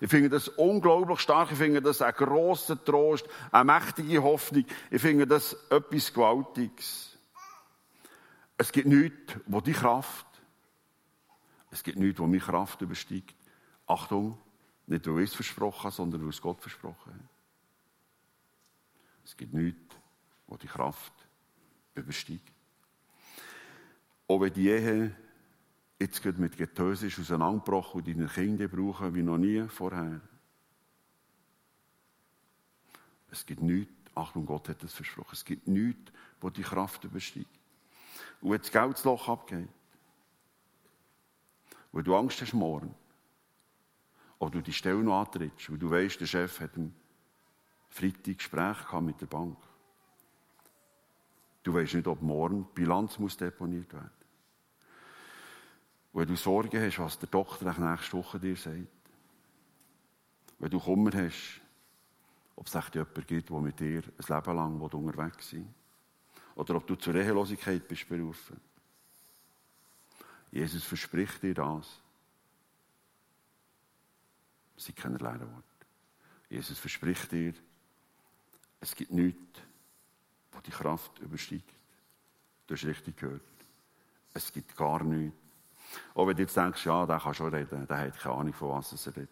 Ich 0.00 0.10
finde 0.10 0.28
das 0.28 0.48
unglaublich 0.48 1.20
stark. 1.20 1.50
Ich 1.52 1.58
finde 1.58 1.82
das 1.82 2.02
ein 2.02 2.12
grosser 2.14 2.82
Trost, 2.82 3.26
eine 3.50 3.64
mächtige 3.64 4.22
Hoffnung. 4.22 4.64
Ich 4.90 5.00
finde 5.00 5.26
das 5.26 5.54
etwas 5.70 6.12
Gewaltiges. 6.12 7.16
Es 8.56 8.72
gibt 8.72 8.88
nichts, 8.88 9.34
wo 9.46 9.60
die 9.60 9.72
Kraft, 9.72 10.26
es 11.70 11.82
gibt 11.82 11.98
nichts, 11.98 12.18
wo 12.18 12.26
meine 12.26 12.40
Kraft 12.40 12.80
übersteigt. 12.80 13.34
Achtung, 13.86 14.38
nicht 14.86 15.06
weil 15.06 15.22
ich 15.22 15.30
es 15.30 15.36
versprochen 15.36 15.84
habe, 15.84 15.94
sondern 15.94 16.22
weil 16.22 16.30
es 16.30 16.40
Gott 16.40 16.60
versprochen 16.60 17.14
hat. 17.14 17.20
Es 19.24 19.36
gibt 19.36 19.52
nichts, 19.52 19.94
wo 20.46 20.56
die 20.56 20.66
Kraft 20.66 21.12
übersteigt. 21.94 22.52
Auch 24.26 24.40
wenn 24.40 24.52
die 24.52 24.68
Ehe 24.68 25.14
jetzt 25.98 26.22
geht 26.22 26.38
mit 26.38 26.56
Getöse 26.56 27.08
ist 27.08 27.18
auseinandergebrochen 27.18 28.00
und 28.00 28.08
deine 28.08 28.28
Kinder 28.28 28.68
brauchen 28.68 29.14
wie 29.14 29.22
noch 29.22 29.38
nie 29.38 29.66
vorher. 29.68 30.20
Es 33.30 33.44
gibt 33.44 33.62
nichts, 33.62 33.92
Achtung, 34.14 34.46
Gott 34.46 34.68
hat 34.68 34.82
es 34.82 34.94
versprochen, 34.94 35.32
es 35.32 35.44
gibt 35.44 35.66
nichts, 35.66 36.12
wo 36.40 36.50
die 36.50 36.62
Kraft 36.62 37.04
übersteigt. 37.04 37.48
Und 38.40 38.52
wenn 38.52 38.60
das 38.60 38.70
Geldloch 38.70 39.28
abgeht, 39.28 39.68
weil 41.92 42.02
du 42.02 42.16
Angst 42.16 42.40
hast 42.40 42.54
morgen, 42.54 42.94
oder 44.38 44.52
du 44.52 44.62
die 44.62 44.72
Stelle 44.72 45.02
noch 45.02 45.20
antrittst, 45.20 45.70
weil 45.70 45.78
du 45.78 45.90
weißt, 45.90 46.20
der 46.20 46.26
Chef 46.26 46.60
hat 46.60 46.76
am 46.76 46.94
Freitag 47.88 48.38
Gespräch 48.38 48.92
mit 49.00 49.20
der 49.20 49.26
Bank. 49.26 49.56
Du 51.64 51.74
weißt 51.74 51.94
nicht, 51.94 52.06
ob 52.06 52.22
morgen 52.22 52.68
die 52.68 52.80
Bilanz 52.82 53.18
muss 53.18 53.36
deponiert 53.36 53.92
werden 53.92 54.10
wenn 56.12 56.26
du 56.26 56.36
Sorgen 56.36 56.80
hast, 56.80 56.98
was 56.98 57.18
der 57.18 57.28
Doktor 57.28 57.72
nächste 57.78 58.16
Woche 58.16 58.40
dir 58.40 58.56
sagt. 58.56 58.86
Wenn 60.58 60.70
du 60.70 60.80
Kummer 60.80 61.12
hast, 61.12 61.60
ob 62.56 62.66
es 62.66 62.74
echt 62.74 62.94
jemanden 62.94 63.26
gibt, 63.26 63.50
der 63.50 63.60
mit 63.60 63.78
dir 63.78 64.02
ein 64.02 64.36
Leben 64.36 64.56
lang 64.56 64.80
unterwegs 64.80 65.50
sein 65.50 65.72
Oder 66.56 66.74
ob 66.74 66.86
du 66.86 66.96
zur 66.96 67.14
Ehelosigkeit 67.14 67.86
bist 67.86 68.08
berufen. 68.08 68.60
Jesus 70.50 70.82
verspricht 70.82 71.42
dir 71.42 71.54
das. 71.54 72.00
Es 74.76 74.86
sind 74.86 74.96
keine 74.96 75.18
leeren 75.18 75.52
Worte. 75.52 75.64
Jesus 76.48 76.78
verspricht 76.78 77.30
dir, 77.30 77.52
es 78.80 78.94
gibt 78.94 79.12
nichts, 79.12 79.60
wo 80.52 80.60
die 80.60 80.70
Kraft 80.70 81.18
übersteigt. 81.18 81.72
Du 82.66 82.74
hast 82.74 82.84
richtig 82.84 83.16
gehört. 83.16 83.42
Es 84.34 84.52
gibt 84.52 84.76
gar 84.76 85.02
nichts, 85.04 85.36
auch 86.14 86.26
wenn 86.26 86.36
du 86.36 86.42
jetzt 86.42 86.56
denkst, 86.56 86.84
ja, 86.84 87.06
der 87.06 87.18
kann 87.18 87.34
schon 87.34 87.54
reden, 87.54 87.86
der 87.86 87.98
hat 87.98 88.18
keine 88.18 88.34
Ahnung, 88.34 88.52
von 88.52 88.70
was 88.70 89.06
er 89.06 89.16
redet. 89.16 89.30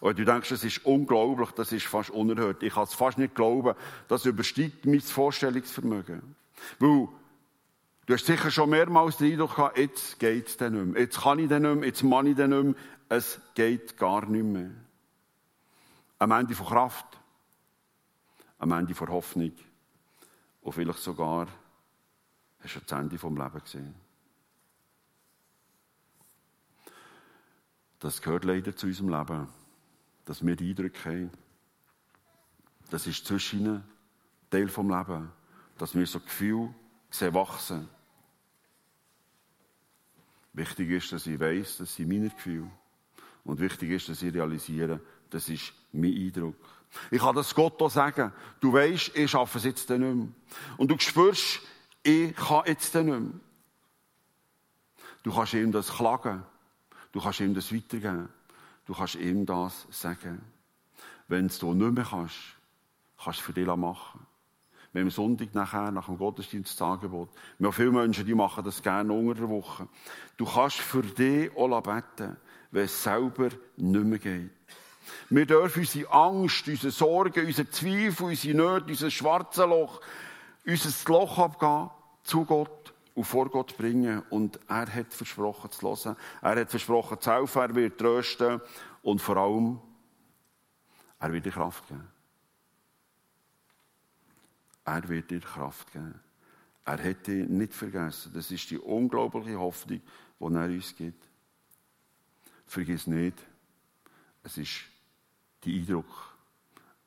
Und 0.00 0.18
du 0.18 0.24
denkst, 0.24 0.50
das 0.50 0.64
ist 0.64 0.84
unglaublich, 0.84 1.50
das 1.52 1.72
ist 1.72 1.86
fast 1.86 2.10
unerhört. 2.10 2.62
Ich 2.62 2.74
kann 2.74 2.82
es 2.82 2.94
fast 2.94 3.16
nicht 3.16 3.34
glauben, 3.34 3.74
das 4.08 4.26
übersteigt 4.26 4.84
mein 4.84 5.00
Vorstellungsvermögen. 5.00 6.34
Weil, 6.78 7.08
du 8.06 8.14
hast 8.14 8.26
sicher 8.26 8.50
schon 8.50 8.70
mehrmals 8.70 9.16
den 9.16 9.32
Eindruck 9.32 9.56
gehabt, 9.56 9.78
jetzt 9.78 10.18
geht 10.18 10.48
es 10.48 10.60
nicht 10.60 10.72
mehr. 10.72 11.00
Jetzt 11.00 11.20
kann 11.22 11.38
ich 11.38 11.48
dann 11.48 11.62
nicht 11.62 11.76
mehr, 11.76 11.86
jetzt 11.86 12.02
kann 12.02 12.26
ich 12.26 12.36
dann 12.36 12.50
nicht 12.50 12.64
mehr. 12.64 12.74
Es 13.08 13.40
geht 13.54 13.96
gar 13.96 14.26
nicht 14.26 14.44
mehr. 14.44 14.70
Am 16.18 16.30
Ende 16.32 16.54
von 16.54 16.66
Kraft, 16.66 17.06
am 18.58 18.72
Ende 18.72 18.94
von 18.94 19.08
Hoffnung 19.08 19.52
und 20.62 20.72
vielleicht 20.72 20.98
sogar 20.98 21.46
hast 22.62 22.76
du 22.76 22.80
das 22.80 22.98
Ende 22.98 23.18
vom 23.18 23.36
Leben 23.36 23.60
gesehen. 23.60 23.94
Das 28.00 28.20
gehört 28.20 28.44
leider 28.44 28.76
zu 28.76 28.86
unserem 28.86 29.08
Leben, 29.08 29.48
dass 30.24 30.44
wir 30.44 30.56
die 30.56 30.70
Eindrücke 30.70 31.10
haben. 31.10 31.30
Das 32.90 33.06
ist 33.06 33.26
zwischen 33.26 33.82
Teil 34.50 34.68
vom 34.68 34.90
Leben, 34.90 35.30
dass 35.78 35.94
wir 35.94 36.06
so 36.06 36.20
Gefühl 36.20 36.74
sehen 37.10 37.34
wachsen. 37.34 37.88
Wichtig 40.52 40.90
ist, 40.90 41.12
dass 41.12 41.26
ich 41.26 41.38
weiß, 41.40 41.78
das 41.78 41.94
sind 41.96 42.08
meine 42.08 42.30
Gefühle. 42.30 42.70
Und 43.44 43.60
wichtig 43.60 43.90
ist, 43.90 44.08
dass 44.08 44.22
ich 44.22 44.32
realisiere, 44.32 45.00
das 45.30 45.48
ist 45.48 45.72
mein 45.92 46.14
Eindruck. 46.14 46.56
Ich 47.10 47.20
kann 47.20 47.34
das 47.34 47.54
Gott 47.54 47.80
auch 47.82 47.90
sagen. 47.90 48.32
Du 48.60 48.72
weißt, 48.72 49.16
ich 49.16 49.30
schaffe 49.30 49.58
es 49.58 49.64
jetzt 49.64 49.90
nicht 49.90 49.98
mehr. 49.98 50.28
Und 50.76 50.90
du 50.90 50.98
spürst, 50.98 51.60
ich 52.02 52.34
kann 52.36 52.62
jetzt 52.66 52.94
nicht 52.94 53.06
mehr. 53.06 53.22
Du 55.24 55.34
kannst 55.34 55.54
ihm 55.54 55.72
das 55.72 55.92
klagen. 55.92 56.44
Du 57.14 57.20
kannst 57.20 57.38
ihm 57.38 57.54
das 57.54 57.72
weitergeben. 57.72 58.28
Du 58.86 58.92
kannst 58.92 59.14
ihm 59.14 59.46
das 59.46 59.86
sagen. 59.90 60.42
Wenn 61.28 61.46
du 61.46 61.72
nicht 61.72 61.94
mehr 61.94 62.04
kannst, 62.10 62.34
kannst 63.16 63.38
du 63.38 63.40
es 63.40 63.46
für 63.46 63.52
dich 63.52 63.66
machen. 63.66 64.26
Wir 64.92 65.02
haben 65.02 65.10
Sonntag 65.10 65.54
nachher, 65.54 65.92
nach 65.92 66.06
dem 66.06 66.18
Gottesdienst 66.18 66.80
das 66.80 66.84
Angebot. 66.84 67.28
Wir 67.58 67.68
haben 67.68 67.72
viele 67.72 67.92
Menschen, 67.92 68.26
die 68.26 68.34
machen 68.34 68.64
das 68.64 68.82
gerne 68.82 69.12
unter 69.12 69.34
der 69.34 69.48
Woche. 69.48 69.86
Du 70.36 70.44
kannst 70.44 70.78
für 70.78 71.02
dich 71.02 71.56
auch 71.56 71.80
beten, 71.82 72.36
wenn 72.72 72.84
es 72.84 73.04
selber 73.04 73.50
nicht 73.76 74.04
mehr 74.04 74.18
geht. 74.18 74.50
Wir 75.30 75.46
dürfen 75.46 75.80
unsere 75.82 76.12
Angst, 76.12 76.66
unsere 76.66 76.90
Sorgen, 76.90 77.46
unsere 77.46 77.70
Zweifel, 77.70 78.24
unsere 78.24 78.56
Nöte, 78.56 78.86
unser 78.86 79.10
schwarzes 79.12 79.64
Loch, 79.64 80.00
unser 80.66 81.12
Loch 81.12 81.38
abgehen 81.38 81.90
zu 82.24 82.44
Gott 82.44 82.93
und 83.14 83.24
vor 83.24 83.48
Gott 83.48 83.76
bringen. 83.76 84.22
Und 84.30 84.58
er 84.68 84.92
hat 84.92 85.12
versprochen 85.12 85.70
zu 85.70 85.88
hören. 85.88 86.16
Er 86.42 86.60
hat 86.60 86.70
versprochen 86.70 87.20
zu 87.20 87.30
helfen, 87.30 87.62
er 87.62 87.74
wird 87.74 87.98
trösten 87.98 88.60
und 89.02 89.20
vor 89.20 89.36
allem, 89.36 89.80
er 91.18 91.32
wird 91.32 91.46
dir 91.46 91.52
Kraft 91.52 91.88
geben. 91.88 92.08
Er 94.84 95.08
wird 95.08 95.30
dir 95.30 95.40
Kraft 95.40 95.92
geben. 95.92 96.20
Er 96.84 97.02
hat 97.02 97.26
dich 97.26 97.48
nicht 97.48 97.72
vergessen. 97.72 98.32
Das 98.34 98.50
ist 98.50 98.70
die 98.70 98.78
unglaubliche 98.78 99.58
Hoffnung, 99.58 100.02
die 100.40 100.54
er 100.54 100.66
uns 100.66 100.94
gibt. 100.96 101.28
Vergiss 102.66 103.06
nicht, 103.06 103.38
es 104.42 104.58
ist 104.58 104.84
die 105.62 105.78
Eindruck, 105.78 106.36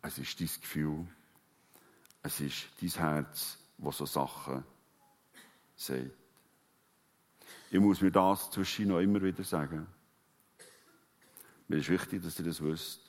es 0.02 0.18
ist 0.18 0.40
dein 0.40 0.48
Gefühl, 0.62 1.08
es 2.24 2.40
ist 2.40 2.68
dein 2.80 2.90
Herz, 2.90 3.58
das 3.78 3.98
so 3.98 4.06
Sachen 4.06 4.64
sagt. 5.78 6.12
Ich 7.72 7.80
muss 7.80 8.02
mir 8.02 8.12
das 8.12 8.52
zwischen 8.52 8.90
noch 8.90 9.00
immer 9.00 9.22
wieder 9.22 9.44
sagen. 9.44 9.88
Mir 11.68 11.78
ist 11.78 11.90
wichtig, 11.90 12.24
dass 12.24 12.40
ihr 12.40 12.46
das 12.46 12.62
wisst. 12.62 13.02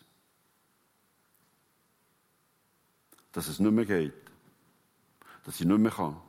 Dass 3.33 3.49
es 3.49 3.61
nicht 3.61 3.71
mehr 3.71 3.87
geht. 3.87 4.15
Dass 5.45 5.61
ich 5.61 5.67
nicht 5.67 5.79
mehr 5.79 5.93
kann. 5.93 6.21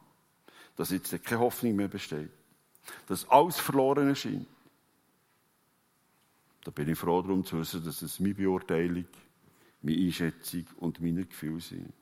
Dass 0.76 0.92
jetzt 0.92 1.24
keine 1.24 1.42
Hoffnung 1.42 1.76
mehr 1.76 1.88
besteht. 1.88 2.32
Dass 3.08 3.28
alles 3.30 3.60
verloren 3.60 4.10
erscheint. 4.10 4.48
Da 6.64 6.72
bin 6.72 6.90
ich 6.90 7.00
froh 7.00 7.22
darum 7.22 7.44
zu 7.44 7.60
wissen, 7.60 7.84
dass 7.84 8.02
es 8.02 8.20
meine 8.20 8.36
Beurteilung, 8.36 9.06
meine 9.82 10.06
Einschätzung 10.06 10.66
und 10.78 11.02
meine 11.02 11.26
Gefühle 11.26 11.62
sind. 11.62 11.94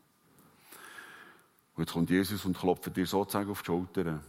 Und 1.77 1.83
jetzt 1.83 1.93
kommt 1.93 2.09
Jesus 2.09 2.43
und 2.43 2.57
klopft 2.57 2.95
dir 2.95 3.05
sozusagen 3.05 3.51
auf 3.51 3.61
die 3.61 3.67
Schulter. 3.67 4.19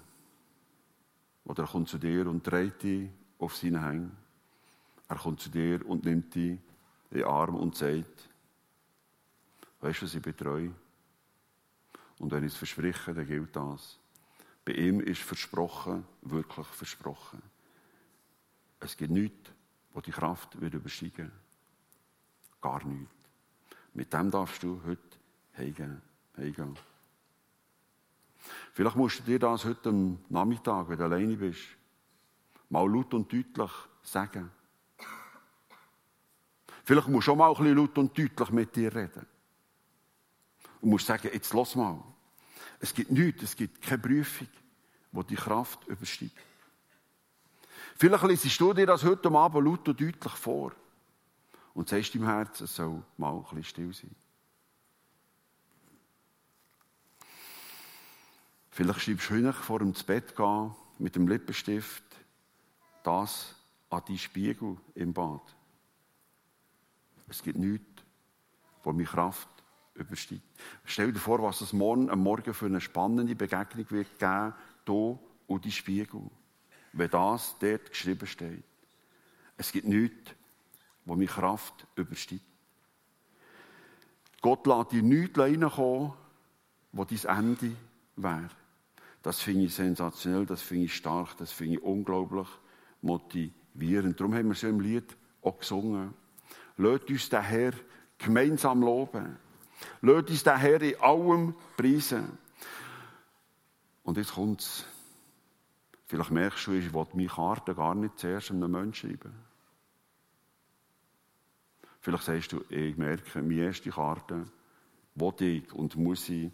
Oder 1.44 1.62
er 1.62 1.66
kommt 1.66 1.88
zu 1.88 1.96
dir 1.96 2.26
und 2.26 2.46
dreht 2.46 2.82
dich 2.82 3.08
auf 3.38 3.56
seine 3.56 3.82
Hänge. 3.82 4.10
Er 5.08 5.16
kommt 5.16 5.40
zu 5.40 5.48
dir 5.48 5.84
und 5.88 6.04
nimmt 6.04 6.34
dich 6.34 6.58
in 7.10 7.18
den 7.18 7.24
Arm 7.24 7.54
und 7.54 7.74
sagt, 7.74 8.28
weißt 9.80 10.02
du, 10.02 10.06
ich 10.06 10.20
betreue. 10.20 10.74
Und 12.18 12.30
wenn 12.30 12.44
ich 12.44 12.52
es 12.52 12.58
verspreche, 12.58 13.14
dann 13.14 13.26
gilt 13.26 13.56
das. 13.56 13.98
Bei 14.66 14.72
ihm 14.74 15.00
ist 15.00 15.22
versprochen, 15.22 16.04
wirklich 16.20 16.66
versprochen. 16.66 17.40
Es 18.78 18.94
gibt 18.94 19.12
nichts, 19.12 19.50
wo 19.94 20.02
die 20.02 20.10
Kraft 20.10 20.60
wird 20.60 20.74
übersteigen. 20.74 21.32
Gar 22.60 22.84
nichts. 22.84 23.14
Mit 23.94 24.12
dem 24.12 24.30
darfst 24.30 24.62
du 24.62 24.82
heute 24.84 25.00
heimgehen. 25.56 26.02
Vielleicht 28.72 28.96
musst 28.96 29.20
du 29.20 29.22
dir 29.24 29.38
das 29.38 29.64
heute 29.64 29.88
am 29.88 30.18
Nachmittag, 30.28 30.88
wenn 30.88 30.98
du 30.98 31.04
alleine 31.04 31.36
bist, 31.36 31.60
mal 32.70 32.88
laut 32.88 33.12
und 33.14 33.32
deutlich 33.32 33.70
sagen. 34.02 34.50
Vielleicht 36.84 37.08
musst 37.08 37.28
du 37.28 37.32
auch 37.32 37.36
mal 37.36 37.48
ein 37.50 37.56
bisschen 37.56 37.76
laut 37.76 37.98
und 37.98 38.16
deutlich 38.16 38.50
mit 38.50 38.76
dir 38.76 38.94
reden. 38.94 39.26
Und 40.80 40.90
musst 40.90 41.06
sagen, 41.06 41.28
jetzt 41.32 41.52
lass 41.52 41.74
mal. 41.74 42.02
Es 42.80 42.94
gibt 42.94 43.10
nichts, 43.10 43.42
es 43.42 43.56
gibt 43.56 43.82
keine 43.82 43.98
Prüfung, 43.98 44.48
die 45.12 45.24
die 45.24 45.34
Kraft 45.34 45.86
übersteigt. 45.86 46.36
Vielleicht 47.96 48.24
liest 48.24 48.60
du 48.60 48.72
dir 48.72 48.86
das 48.86 49.02
heute 49.02 49.28
Abend 49.30 49.66
laut 49.66 49.88
und 49.88 50.00
deutlich 50.00 50.32
vor 50.34 50.72
und 51.74 51.88
sagst 51.88 52.14
im 52.14 52.24
Herzen, 52.24 52.64
es 52.64 52.76
soll 52.76 53.02
mal 53.16 53.32
ein 53.32 53.42
bisschen 53.42 53.64
still 53.64 53.92
sein. 53.92 54.27
Vielleicht 58.78 59.00
schreibst 59.00 59.30
du 59.30 59.34
heute 59.34 59.52
vor 59.54 59.80
dem 59.80 59.92
Bett 59.92 60.36
gehen 60.36 60.72
mit 61.00 61.16
dem 61.16 61.26
Lippenstift 61.26 62.04
das 63.02 63.56
an 63.90 64.02
die 64.06 64.16
Spiegel 64.16 64.76
im 64.94 65.12
Bad. 65.12 65.42
Es 67.26 67.42
gibt 67.42 67.58
nichts, 67.58 68.04
wo 68.84 68.92
meine 68.92 69.04
Kraft 69.04 69.48
übersteigt. 69.94 70.44
Stell 70.84 71.12
dir 71.12 71.18
vor, 71.18 71.42
was 71.42 71.60
es 71.60 71.72
morgen 71.72 72.08
am 72.08 72.20
Morgen 72.20 72.54
für 72.54 72.66
eine 72.66 72.80
spannende 72.80 73.34
Begegnung 73.34 73.90
wird 73.90 74.16
geben, 74.16 74.54
hier 74.86 75.18
und 75.48 75.64
die 75.64 75.72
Spiegel. 75.72 76.30
Wenn 76.92 77.10
das 77.10 77.56
dort 77.58 77.90
geschrieben 77.90 78.28
steht. 78.28 78.62
Es 79.56 79.72
gibt 79.72 79.88
nichts, 79.88 80.36
wo 81.04 81.16
meine 81.16 81.26
Kraft 81.26 81.84
übersteigt. 81.96 82.44
Gott 84.40 84.64
lässt 84.68 84.92
dir 84.92 85.02
nichts 85.02 85.36
reinkommen, 85.36 86.12
wo 86.92 87.04
dein 87.04 87.24
Ende 87.24 87.74
wäre. 88.14 88.57
Das 89.22 89.40
finde 89.40 89.64
ich 89.64 89.74
sensationell, 89.74 90.46
das 90.46 90.62
finde 90.62 90.84
ich 90.84 90.94
stark, 90.94 91.36
das 91.38 91.52
finde 91.52 91.74
ich 91.74 91.82
unglaublich 91.82 92.46
motivierend. 93.02 94.18
Darum 94.18 94.34
haben 94.34 94.48
wir 94.48 94.54
so 94.54 94.68
im 94.68 94.80
Lied 94.80 95.16
auch 95.42 95.58
gesungen. 95.58 96.14
Lasst 96.76 97.10
uns 97.10 97.28
den 97.28 97.42
Herr 97.42 97.72
gemeinsam 98.16 98.80
loben. 98.80 99.36
Lasst 100.02 100.30
uns 100.30 100.44
den 100.44 100.56
Herr 100.56 100.82
in 100.82 101.00
allem 101.00 101.54
preisen. 101.76 102.38
Und 104.04 104.16
jetzt 104.16 104.34
kommt 104.34 104.60
es. 104.60 104.84
Vielleicht 106.06 106.30
merkst 106.30 106.66
du, 106.66 106.72
ich 106.72 106.94
will 106.94 107.06
meine 107.12 107.28
Karte 107.28 107.74
gar 107.74 107.94
nicht 107.94 108.18
zuerst 108.18 108.50
einem 108.50 108.70
Menschen 108.70 109.10
schreiben. 109.10 109.34
Vielleicht 112.00 112.24
sagst 112.24 112.52
du, 112.52 112.64
ich 112.70 112.96
merke, 112.96 113.42
meine 113.42 113.62
erste 113.64 113.90
Karte 113.90 114.46
will 115.14 115.34
ich 115.40 115.72
und 115.74 115.96
muss 115.96 116.28
ich 116.30 116.50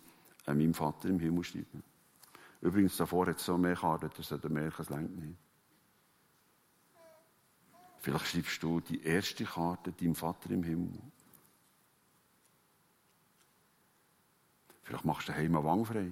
an 0.46 0.58
meinem 0.58 0.74
Vater 0.74 1.08
im 1.08 1.20
Himmel 1.20 1.44
schreiben. 1.44 1.84
Übrigens, 2.64 2.96
davor 2.96 3.26
hat 3.26 3.36
es 3.36 3.44
so 3.44 3.58
mehr 3.58 3.76
Karten, 3.76 4.08
dass 4.16 4.30
er 4.30 4.48
merken, 4.48 4.80
es 4.80 4.88
längt 4.88 5.14
nicht. 5.18 5.36
Vielleicht 7.98 8.26
schreibst 8.26 8.62
du 8.62 8.80
die 8.80 9.02
erste 9.02 9.44
Karte 9.44 9.92
deinem 9.92 10.14
Vater 10.14 10.50
im 10.50 10.62
Himmel. 10.62 10.98
Vielleicht 14.82 15.04
machst 15.04 15.28
du 15.28 15.32
daheim 15.32 15.54
eine 15.56 15.64
Wang 15.64 15.84
frei. 15.84 16.10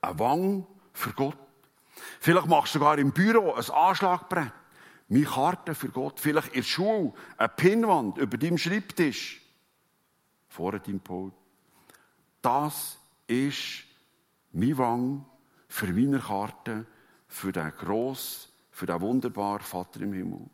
Eine 0.00 0.18
Wang 0.18 0.66
für 0.92 1.12
Gott. 1.12 1.38
Vielleicht 2.18 2.48
machst 2.48 2.74
du 2.74 2.80
sogar 2.80 2.98
im 2.98 3.12
Büro 3.12 3.52
ein 3.52 3.70
Anschlagbrett. 3.70 4.52
Meine 5.06 5.24
Karte 5.24 5.76
für 5.76 5.88
Gott. 5.88 6.18
Vielleicht 6.18 6.48
in 6.48 6.62
der 6.62 6.62
Schule 6.62 7.12
eine 7.36 7.48
Pinnwand 7.48 8.18
über 8.18 8.36
deinem 8.36 8.58
Schreibtisch. 8.58 9.40
Vor 10.48 10.72
deinem 10.72 10.98
Pult. 10.98 11.34
Das 12.42 12.98
ist 13.28 13.83
mein 14.54 14.78
Wang 14.78 15.26
für 15.68 15.92
meine 15.92 16.20
Karte, 16.20 16.86
für 17.26 17.52
den 17.52 17.70
grossen, 17.70 18.50
für 18.70 18.86
den 18.86 19.00
wunderbaren 19.00 19.60
Vater 19.60 20.00
im 20.00 20.12
Himmel. 20.12 20.48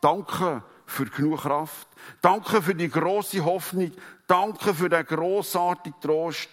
Danke 0.00 0.62
für 0.86 1.06
genug 1.06 1.40
Kraft. 1.40 1.88
Danke 2.20 2.62
für 2.62 2.74
die 2.74 2.88
große 2.88 3.44
Hoffnung. 3.44 3.92
Danke 4.26 4.74
für 4.74 4.88
den 4.88 5.04
grossartigen 5.04 6.00
Trost. 6.00 6.48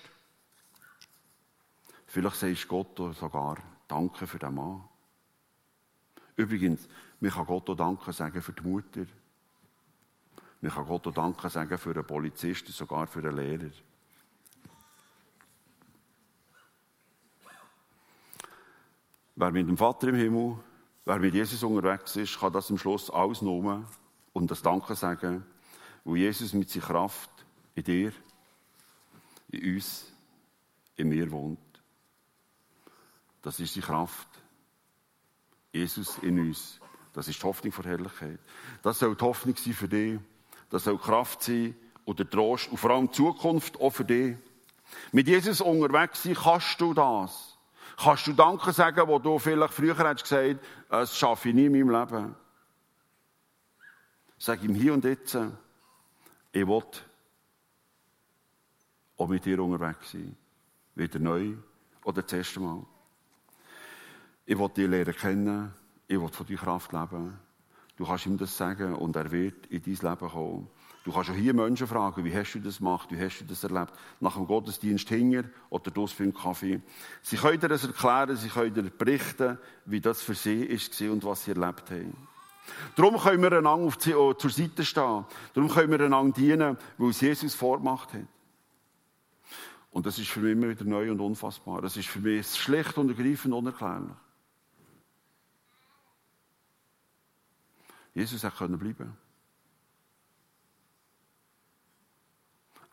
Vielleicht 2.07 2.37
sagst 2.37 2.67
Gott 2.67 2.97
sogar 3.19 3.57
Danke 3.87 4.25
für 4.25 4.39
den 4.39 4.55
Mann. 4.55 4.83
Übrigens, 6.35 6.87
man 7.19 7.31
kann 7.31 7.45
Gott 7.45 7.69
auch 7.69 7.75
Danke 7.75 8.13
sagen 8.13 8.41
für 8.41 8.53
die 8.53 8.63
Mutter. 8.63 9.05
Man 10.61 10.71
kann 10.71 10.85
Gott 10.85 11.07
auch 11.07 11.13
Danke 11.13 11.49
sagen 11.49 11.77
für 11.77 11.91
einen 11.91 12.05
Polizisten, 12.05 12.71
sogar 12.71 13.07
für 13.07 13.19
einen 13.19 13.35
Lehrer. 13.35 13.71
Wer 19.35 19.51
mit 19.51 19.67
dem 19.67 19.77
Vater 19.77 20.07
im 20.07 20.15
Himmel, 20.15 20.57
wer 21.03 21.19
mit 21.19 21.33
Jesus 21.33 21.61
unterwegs 21.63 22.15
ist, 22.15 22.39
kann 22.39 22.53
das 22.53 22.69
am 22.69 22.77
Schluss 22.77 23.09
alles 23.09 23.41
nur 23.41 23.85
und 24.33 24.49
das 24.49 24.61
Danke 24.61 24.95
sagen, 24.95 25.45
wo 26.05 26.15
Jesus 26.15 26.53
mit 26.53 26.69
seiner 26.69 26.85
Kraft 26.85 27.29
in 27.73 27.83
dir, 27.83 28.13
in 29.49 29.75
uns, 29.75 30.05
in 30.95 31.09
mir 31.09 31.29
wohnt. 31.31 31.59
Das 33.41 33.59
ist 33.59 33.75
die 33.75 33.81
Kraft. 33.81 34.27
Jesus 35.71 36.17
in 36.19 36.39
uns. 36.39 36.79
Das 37.13 37.27
ist 37.27 37.39
die 37.39 37.45
Hoffnung 37.45 37.73
vor 37.73 37.85
Herrlichkeit. 37.85 38.39
Das 38.81 38.99
soll 38.99 39.15
die 39.15 39.23
Hoffnung 39.23 39.55
sein 39.57 39.73
für 39.73 39.87
dich. 39.87 40.19
Das 40.69 40.85
soll 40.85 40.97
Kraft 40.97 41.43
sein 41.43 41.75
oder 42.05 42.29
Trost 42.29 42.69
und 42.69 42.77
vor 42.77 42.91
allem 42.91 43.07
die 43.07 43.13
Zukunft 43.13 43.79
auch 43.79 43.91
für 43.91 44.05
dich. 44.05 44.37
Mit 45.11 45.27
Jesus 45.27 45.61
unterwegs 45.61 46.23
sein 46.23 46.35
kannst 46.35 46.79
du 46.79 46.93
das. 46.93 47.54
Kannst 47.97 48.27
du 48.27 48.33
Danke 48.33 48.71
sagen, 48.71 49.07
wo 49.07 49.19
du 49.19 49.39
vielleicht 49.39 49.73
früher 49.73 49.97
hättest 49.97 50.23
gesagt, 50.23 50.59
das 50.89 51.17
schaffe 51.17 51.49
ich 51.49 51.55
nie 51.55 51.65
in 51.65 51.71
meinem 51.71 51.89
Leben. 51.89 52.35
Sag 54.37 54.63
ihm 54.63 54.75
hier 54.75 54.93
und 54.93 55.05
jetzt, 55.05 55.37
ich 56.51 56.67
will 56.67 56.83
auch 59.17 59.27
mit 59.27 59.45
dir 59.45 59.61
unterwegs 59.63 60.11
sein. 60.11 60.35
Wieder 60.95 61.19
neu 61.19 61.53
oder 62.03 62.21
das 62.21 62.33
erste 62.33 62.59
Mal. 62.59 62.85
Ich 64.45 64.57
will 64.57 64.69
dich 64.69 64.87
lernen 64.87 65.15
kennen. 65.15 65.73
Ich 66.07 66.19
will 66.19 66.29
von 66.29 66.45
deiner 66.45 66.59
Kraft 66.59 66.91
leben. 66.91 67.39
Du 67.97 68.05
kannst 68.05 68.25
ihm 68.25 68.37
das 68.37 68.55
sagen 68.55 68.93
und 68.93 69.15
er 69.15 69.31
wird 69.31 69.67
in 69.67 69.81
dein 69.81 70.11
Leben 70.11 70.29
kommen. 70.29 70.67
Du 71.05 71.11
kannst 71.11 71.29
auch 71.29 71.35
hier 71.35 71.53
Menschen 71.53 71.85
fragen, 71.85 72.25
wie 72.25 72.35
hast 72.35 72.53
du 72.53 72.59
das 72.59 72.79
gemacht, 72.79 73.11
wie 73.11 73.23
hast 73.23 73.39
du 73.39 73.45
das 73.45 73.63
erlebt, 73.63 73.93
nach 74.19 74.33
dem 74.33 74.47
Gottesdienst 74.47 75.07
hinger 75.07 75.43
oder 75.69 75.91
das 75.91 76.11
für 76.11 76.23
einen 76.23 76.33
Kaffee. 76.33 76.81
Sie 77.21 77.37
können 77.37 77.59
dir 77.59 77.67
das 77.67 77.85
erklären, 77.85 78.35
sie 78.35 78.49
können 78.49 78.73
dir 78.73 78.89
berichten, 78.89 79.59
wie 79.85 80.01
das 80.01 80.23
für 80.23 80.33
sie 80.33 80.67
war 80.67 81.11
und 81.11 81.23
was 81.23 81.43
sie 81.43 81.51
erlebt 81.51 81.91
haben. 81.91 82.17
Darum 82.95 83.19
können 83.19 83.43
wir 83.43 83.51
einander 83.51 83.85
auf 83.85 83.97
oh, 84.15 84.33
zur 84.33 84.49
Seite 84.49 84.83
stehen. 84.83 85.25
Darum 85.53 85.69
können 85.69 85.91
wir 85.91 86.01
einander 86.01 86.33
dienen, 86.33 86.75
weil 86.97 87.09
es 87.11 87.21
Jesus 87.21 87.53
vorgemacht 87.53 88.11
hat. 88.13 88.25
Und 89.91 90.07
das 90.07 90.17
ist 90.17 90.29
für 90.29 90.39
mich 90.39 90.53
immer 90.53 90.69
wieder 90.69 90.85
neu 90.85 91.11
und 91.11 91.21
unfassbar. 91.21 91.83
Das 91.83 91.97
ist 91.97 92.09
für 92.09 92.19
mich 92.19 92.47
schlicht 92.47 92.97
und 92.97 93.09
ergreifend 93.09 93.53
unerklärlich. 93.53 94.09
Jesus 98.15 98.43
hat 98.43 98.57
können 98.57 98.79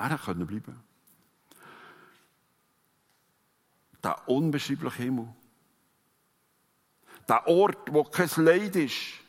Er 0.03 0.19
konnte 0.19 0.45
bleiben. 0.45 0.83
Der 4.03 4.29
unbeschreibliche 4.29 5.05
Himmel. 5.05 5.29
Der 7.29 7.47
Ort, 7.47 7.93
wo 7.93 8.03
kein 8.03 8.29
Leid 8.45 8.75
ist. 8.75 9.21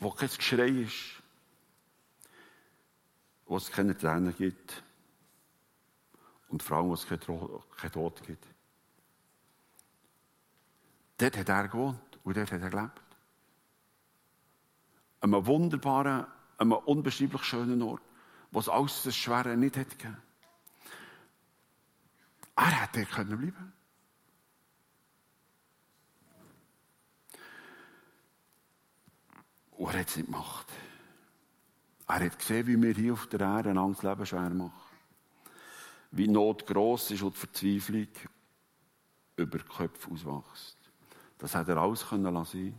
Wo 0.00 0.10
kein 0.10 0.30
Geschrei 0.30 0.68
ist. 0.68 1.22
Wo 3.44 3.58
es 3.58 3.70
keine 3.70 3.94
Tränen 3.96 4.34
gibt. 4.34 4.82
Und 6.48 6.62
vor 6.62 6.78
allem, 6.78 6.88
wo 6.88 6.94
es 6.94 7.06
kein 7.06 7.20
Tod 7.20 8.22
gibt. 8.22 8.46
Dort 11.18 11.36
hat 11.36 11.48
er 11.50 11.68
gewohnt 11.68 12.18
und 12.24 12.36
dort 12.38 12.50
hat 12.50 12.62
er 12.62 12.70
gelebt. 12.70 13.02
Einem 15.20 15.46
wunderbaren 15.46 16.26
einem 16.62 16.72
unbeschreiblich 16.72 17.42
schönen 17.44 17.82
Ort, 17.82 18.02
wo 18.50 18.60
es 18.60 18.68
alles 18.68 19.02
das 19.02 19.16
Schwere 19.16 19.56
nicht 19.56 19.76
hätte 19.76 19.96
gegeben. 19.96 20.16
Er 22.56 22.82
hätte 22.82 23.04
können 23.06 23.38
bleiben. 23.38 23.72
Und 29.72 29.94
er 29.94 30.00
hat 30.00 30.08
es 30.08 30.16
nicht 30.16 30.26
gemacht. 30.26 30.66
Er 32.06 32.20
hat 32.24 32.38
gesehen, 32.38 32.66
wie 32.66 32.82
wir 32.82 32.94
hier 32.94 33.12
auf 33.14 33.26
der 33.26 33.40
Erde 33.40 33.70
ein 33.70 33.78
anderes 33.78 34.02
Leben 34.02 34.26
schwer 34.26 34.50
machen. 34.50 34.72
Wie 36.10 36.28
Not 36.28 36.66
gross 36.66 37.10
ist 37.10 37.22
und 37.22 37.34
die 37.34 37.38
Verzweiflung 37.38 38.08
über 39.36 39.58
die 39.58 39.64
Köpfe 39.64 40.10
auswächst. 40.10 40.76
Das 41.38 41.54
hat 41.54 41.68
er 41.68 41.78
alles 41.78 42.06
können 42.06 42.32
lassen. 42.32 42.74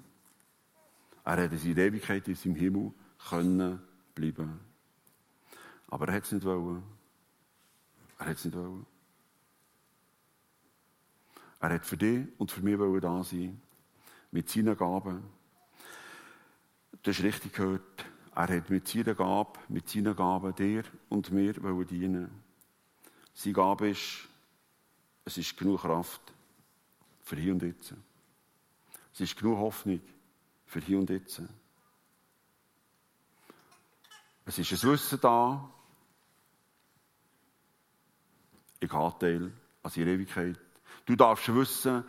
Er 1.26 1.44
hat 1.44 1.52
in 1.52 1.58
seiner 1.58 1.78
Ewigkeit 1.80 2.28
in 2.28 2.36
seinem 2.36 2.56
Himmel 2.56 2.94
können 3.30 3.82
bleiben. 4.16 4.60
Aber 5.88 6.08
er 6.08 6.16
hat 6.16 6.24
es 6.24 6.32
nicht 6.32 6.46
wollen. 6.46 6.84
Er 8.20 8.26
hat 8.28 8.38
es 8.38 8.46
nicht 8.46 8.56
wollen. 8.56 8.86
Er 11.60 11.70
hat 11.74 11.86
für 11.86 11.98
dich 11.98 12.28
und 12.38 12.52
für 12.52 12.62
mich 12.62 12.78
wollen 12.78 13.02
da 13.02 13.24
sein. 13.24 13.62
Mit 14.32 14.50
seinen 14.50 14.76
Gaben. 14.76 15.24
Du 17.02 17.12
hast 17.12 17.24
richtig 17.24 17.54
gehört. 17.54 18.06
Er 18.36 18.48
hat 18.48 18.70
mit 18.70 18.88
seiner 18.88 19.14
Gabe, 19.14 19.60
mit 19.70 19.88
seinen 19.88 20.16
Gaben 20.16 20.56
dir 20.56 20.84
und 21.10 21.32
mir 21.32 21.62
wollen 21.62 21.88
dienen. 21.88 22.32
Seine 23.34 23.54
Gabe 23.54 23.90
ist, 23.90 24.28
es 25.26 25.38
ist 25.38 25.58
genug 25.58 25.82
Kraft 25.82 26.22
für 27.22 27.36
hier 27.36 27.54
und 27.54 27.62
jetzt. 27.62 27.94
Es 29.14 29.22
ist 29.22 29.38
genug 29.38 29.60
Hoffnung 29.60 30.02
für 30.66 30.80
hier 30.80 30.98
und 30.98 31.10
jetzt. 31.10 31.42
Es 34.46 34.60
ist 34.60 34.72
ein 34.72 34.90
Wissen 34.92 35.20
da, 35.22 35.70
ich 38.80 38.92
habe 38.92 39.18
Teil 39.18 39.52
an 39.84 39.92
ihrer 39.96 40.10
Ewigkeit. 40.10 40.60
Du 41.06 41.16
darfst 41.16 41.54
wissen, 41.54 42.04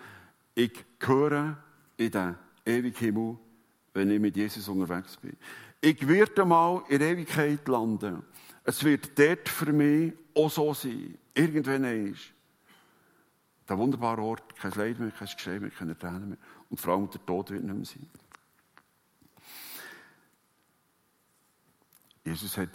ich 0.54 0.72
gehöre 0.98 1.56
in 1.96 2.10
den 2.10 2.34
ewigen 2.66 2.96
Himmel, 2.96 3.38
wenn 3.92 4.10
ich 4.10 4.20
mit 4.20 4.36
Jesus 4.36 4.68
unterwegs 4.68 5.16
bin. 5.16 5.36
Ich 5.80 6.06
werde 6.08 6.44
mal 6.44 6.82
in 6.88 6.98
der 6.98 7.10
Ewigkeit 7.10 7.66
landen. 7.68 8.22
Es 8.64 8.82
wird 8.82 9.16
dort 9.18 9.48
für 9.48 9.72
mich 9.72 10.12
auch 10.34 10.50
so 10.50 10.74
sein. 10.74 11.16
Irgendwann 11.34 11.84
ist. 11.84 12.32
Der 13.68 13.78
wunderbare 13.78 14.22
Ort, 14.22 14.56
kein 14.56 14.72
Leid 14.72 14.98
mehr, 14.98 15.10
kein 15.10 15.28
Geschrei 15.28 15.60
mehr, 15.60 15.70
keine 15.70 15.96
Tränen 15.96 16.30
mehr. 16.30 16.38
Und 16.70 16.80
vor 16.80 16.94
allem 16.94 17.10
der 17.10 17.24
Tod 17.24 17.50
wird 17.50 17.64
nicht 17.64 17.74
mehr 17.74 17.84
sein. 17.84 18.10
Jesus 22.24 22.56
hat 22.56 22.70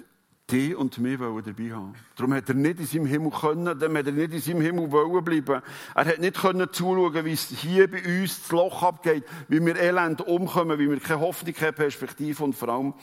die 0.49 0.73
und 0.73 0.97
mich 0.97 1.19
dabei 1.19 1.71
haben. 1.71 1.93
Darum 2.15 2.33
hat 2.33 2.49
er 2.49 2.55
nicht 2.55 2.79
in 2.79 2.85
seinem 2.85 3.05
Himmel 3.05 3.31
können, 3.31 3.79
dann 3.79 3.97
hat 3.97 4.05
er 4.05 4.11
nicht 4.11 4.33
in 4.33 4.41
seinem 4.41 4.61
Himmel 4.61 4.87
bleiben. 5.21 5.61
Er 5.95 6.05
hat 6.05 6.19
nicht 6.19 6.37
können 6.37 6.71
zuschauen, 6.71 7.25
wie 7.25 7.33
es 7.33 7.49
hier 7.49 7.89
bei 7.89 8.21
uns 8.21 8.41
das 8.41 8.51
Loch 8.51 8.81
abgeht, 8.81 9.25
wie 9.47 9.63
wir 9.63 9.75
elend 9.75 10.21
umkommen, 10.21 10.79
wie 10.79 10.89
wir 10.89 10.99
keine 10.99 11.19
Hoffnung, 11.19 11.53
keine 11.53 11.73
Perspektive 11.73 12.43
und 12.43 12.53
vor 12.53 12.69
allem 12.69 12.93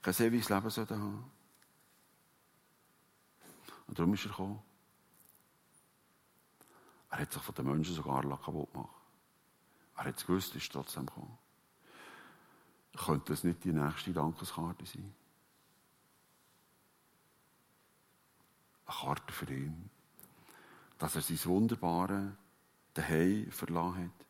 kein 0.00 0.14
ewiges 0.14 0.48
Leben 0.48 0.70
sollten 0.70 1.00
haben. 1.00 1.24
Und 3.86 3.98
darum 3.98 4.14
ist 4.14 4.24
er 4.24 4.30
gekommen. 4.30 4.60
Er 7.10 7.18
hat 7.18 7.32
sich 7.32 7.42
von 7.42 7.54
den 7.54 7.66
Menschen 7.66 7.94
sogar 7.94 8.22
kaputt 8.22 8.72
gemacht. 8.72 8.90
Er 9.96 10.04
hat 10.04 10.16
es 10.16 10.26
gewusst, 10.26 10.54
ist 10.56 10.72
trotzdem 10.72 11.06
gekommen. 11.06 11.36
Könnte 12.96 13.32
das 13.32 13.44
nicht 13.44 13.62
die 13.64 13.72
nächste 13.72 14.12
Dankeskarte 14.12 14.86
sein? 14.86 15.14
Karte 19.00 19.32
für 19.32 19.52
ihn. 19.52 19.90
Dass 20.98 21.16
er 21.16 21.22
sein 21.22 21.38
wunderbare 21.44 22.36
Daheim 22.94 23.50
verlassen 23.50 24.04
hat. 24.04 24.26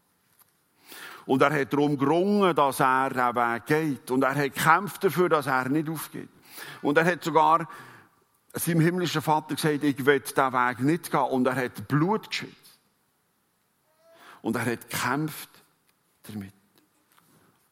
Und 1.26 1.42
er 1.42 1.52
hat 1.52 1.72
darum 1.72 1.96
gerungen, 1.96 2.54
dass 2.54 2.80
er 2.80 3.14
Weg 3.14 3.66
geht. 3.66 4.10
Und 4.10 4.22
er 4.22 4.34
hat 4.34 4.54
gekämpft 4.54 5.04
dafür, 5.04 5.28
dass 5.28 5.46
er 5.46 5.68
nicht 5.68 5.88
aufgeht. 5.88 6.28
Und 6.82 6.98
er 6.98 7.04
hat 7.04 7.22
sogar 7.22 7.68
seinem 8.52 8.80
himmlischen 8.80 9.22
Vater 9.22 9.54
gesagt, 9.54 9.84
ich 9.84 10.04
will 10.04 10.20
diesen 10.20 10.52
Weg 10.52 10.80
nicht 10.80 11.10
gehen. 11.10 11.20
Und 11.20 11.46
er 11.46 11.56
hat 11.56 11.88
Blut 11.88 12.28
geschützt. 12.28 12.78
Und 14.42 14.56
er 14.56 14.66
hat 14.66 14.90
gekämpft 14.90 15.48
damit. 16.24 16.52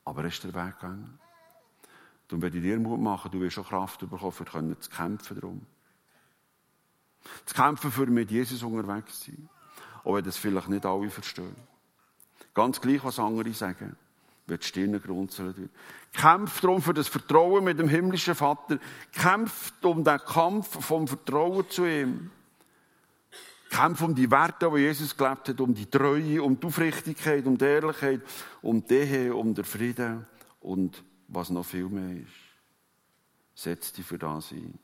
Aber 0.04 0.22
er 0.22 0.28
ist 0.28 0.42
der 0.44 0.54
Weg 0.54 0.78
gegangen. 0.78 1.18
Darum 2.28 2.42
werde 2.42 2.58
ich 2.58 2.62
dir 2.62 2.78
Mut 2.78 3.00
machen, 3.00 3.30
du 3.32 3.40
wirst 3.40 3.54
schon 3.54 3.64
Kraft 3.64 4.08
bekommen, 4.08 4.32
für 4.32 4.44
zu 4.44 4.90
kämpfen 4.90 5.40
darum. 5.40 5.66
Zu 7.44 7.54
kämpfen, 7.54 7.90
für 7.90 8.06
mit 8.06 8.30
Jesus 8.30 8.62
unterwegs 8.62 9.24
sein. 9.24 9.48
Auch 10.04 10.14
wenn 10.14 10.24
das 10.24 10.36
vielleicht 10.36 10.68
nicht 10.68 10.86
alle 10.86 11.10
verstehen. 11.10 11.54
Ganz 12.54 12.80
gleich, 12.80 13.04
was 13.04 13.18
andere 13.18 13.52
sagen, 13.52 13.96
wird 14.46 14.62
die 14.62 14.66
Stirn 14.66 15.00
grunzeln. 15.00 15.70
Kämpft 16.12 16.64
darum 16.64 16.82
für 16.82 16.94
das 16.94 17.08
Vertrauen 17.08 17.64
mit 17.64 17.78
dem 17.78 17.88
himmlischen 17.88 18.34
Vater. 18.34 18.78
Kämpft 19.12 19.84
um 19.84 20.02
den 20.02 20.18
Kampf 20.18 20.84
vom 20.84 21.06
Vertrauen 21.06 21.68
zu 21.70 21.86
ihm. 21.86 22.30
Kämpft 23.70 24.02
um 24.02 24.14
die 24.14 24.28
Werte, 24.30 24.68
die 24.74 24.80
Jesus 24.80 25.16
gelebt 25.16 25.48
hat, 25.48 25.60
um 25.60 25.72
die 25.72 25.86
Treue, 25.86 26.42
um 26.42 26.58
die 26.58 26.66
Aufrichtigkeit, 26.66 27.46
um 27.46 27.56
die 27.56 27.64
Ehrlichkeit, 27.64 28.20
um 28.62 28.84
die 28.84 29.30
um 29.30 29.54
den 29.54 29.64
Frieden 29.64 30.26
und 30.60 31.04
was 31.28 31.50
noch 31.50 31.64
viel 31.64 31.88
mehr 31.88 32.16
ist. 32.16 32.32
Setz 33.54 33.92
dich 33.92 34.04
für 34.04 34.18
das 34.18 34.50
ein. 34.50 34.76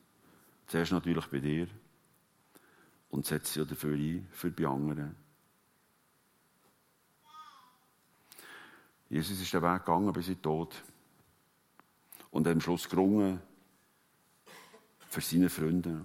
Zuerst 0.67 0.93
natürlich 0.93 1.25
bei 1.27 1.39
dir 1.39 1.67
und 3.09 3.25
setz 3.25 3.53
dich 3.53 3.67
dafür 3.67 3.95
ein, 3.95 4.27
für 4.31 4.51
die 4.51 4.65
anderen. 4.65 5.15
Jesus 9.09 9.39
ist 9.39 9.53
den 9.53 9.61
Weg 9.61 9.85
gegangen 9.85 10.11
bis 10.11 10.27
in 10.27 10.35
den 10.35 10.41
Tod. 10.41 10.75
Und 12.29 12.45
hat 12.45 12.53
am 12.53 12.61
Schluss 12.61 12.89
gerungen 12.89 13.39
für 15.07 15.21
seine 15.21 15.49
Freunde. 15.49 16.01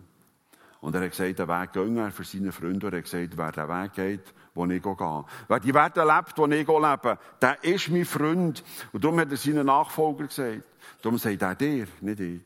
Und 0.81 0.95
er 0.95 1.03
hat 1.03 1.11
gesagt, 1.11 1.39
den 1.39 1.49
Weg 1.49 1.73
gehen 1.73 1.97
er 1.97 2.11
für 2.11 2.25
seine 2.25 2.53
Freunde. 2.53 2.87
Und 2.87 2.93
er 2.93 2.99
hat 2.99 3.05
gesagt, 3.05 3.37
wer 3.37 3.53
den 3.53 3.69
Weg 3.69 3.93
geht, 3.93 4.35
wo 4.55 4.67
ich 4.67 4.83
gehe. 4.83 5.25
Wer 5.49 5.61
die 5.61 5.75
Werte 5.75 6.03
lebt, 6.03 6.39
wo 6.39 6.47
ich 6.47 6.67
lebe, 6.67 7.19
der 7.41 7.65
ist 7.65 7.89
mein 7.89 8.05
Freund. 8.05 8.65
Und 8.93 9.05
darum 9.05 9.19
hat 9.19 9.31
er 9.31 9.37
seinen 9.37 9.67
Nachfolger 9.67 10.27
gesagt. 10.27 10.65
Darum 11.01 11.19
sagt 11.19 11.43
er 11.43 11.55
dir, 11.55 11.87
nicht 12.01 12.21
ich. 12.21 12.43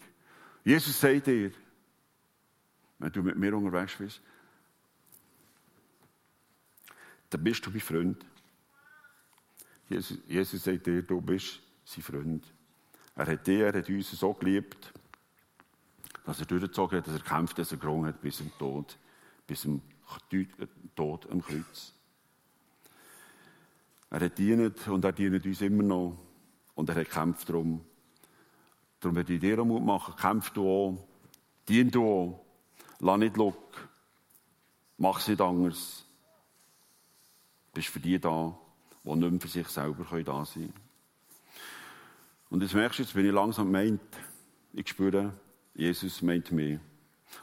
Jesus 0.65 1.01
sagt 1.01 1.27
dir, 1.27 1.51
wenn 2.99 3.13
du 3.13 3.23
mit 3.23 3.37
mir 3.37 3.57
unterwegs 3.57 3.95
bist, 3.97 4.21
dann 7.31 7.45
bist 7.45 7.65
du 7.67 7.71
mein 7.71 7.81
Freund. 7.81 8.27
Jesus, 9.89 10.19
Jesus 10.27 10.65
sagt 10.65 10.87
dir, 10.87 11.03
du 11.03 11.21
bist 11.21 11.61
sein 11.85 12.03
Freund. 12.03 12.45
Er 13.15 13.27
hat 13.27 13.47
dich, 13.47 13.61
er 13.61 13.73
hat 13.73 13.89
uns 13.89 14.11
so 14.11 14.35
geliebt, 14.35 14.93
dass 16.25 16.41
er 16.41 16.47
durchgezogen 16.47 16.99
hat, 16.99 17.07
dass 17.07 17.15
er 17.15 17.23
kämpft, 17.23 17.59
dass 17.59 17.73
er 17.73 17.79
gerungen 17.79 18.07
hat 18.07 18.21
bis 18.21 18.39
zum 18.39 18.51
Tod, 18.59 18.97
bis 19.47 19.63
zum 19.63 19.81
Tod 20.95 21.31
am 21.31 21.41
Kreuz. 21.43 21.93
Er 24.11 24.21
hat 24.21 24.39
dient 24.39 24.87
und 24.89 25.05
er 25.05 25.13
dient 25.13 25.45
uns 25.45 25.61
immer 25.61 25.83
noch 25.83 26.19
und 26.75 26.89
er 26.89 26.97
hat 26.97 27.09
gekämpft 27.09 27.49
darum. 27.49 27.85
Darum 29.01 29.17
werde 29.17 29.35
ich 29.35 29.41
dir 29.41 29.65
Mut 29.65 29.85
machen, 29.85 30.15
kämpf 30.17 30.51
du 30.51 30.69
auch, 30.69 31.07
dien 31.69 31.91
du 31.91 32.05
auch, 32.05 32.45
lass 32.99 33.19
nicht 33.19 33.37
lock, 33.37 33.89
mach 34.97 35.21
es 35.21 35.29
nicht 35.29 35.41
anders. 35.41 36.06
Bist 37.77 37.89
für 37.89 38.01
die 38.01 38.19
da, 38.19 38.57
die 39.05 39.11
nicht 39.11 39.31
mehr 39.31 39.41
für 39.41 39.49
sich 39.49 39.69
selber 39.69 40.03
da 40.23 40.47
sein 40.47 40.55
können. 40.55 40.73
Und 42.49 42.63
jetzt 42.63 42.73
merkst 42.73 42.99
du, 42.99 43.03
jetzt 43.03 43.13
bin 43.13 43.27
ich 43.27 43.33
langsam 43.33 43.71
meint, 43.71 44.01
ich 44.73 44.89
spüre, 44.89 45.35
Jesus 45.75 46.23
meint 46.23 46.51
mich. 46.53 46.79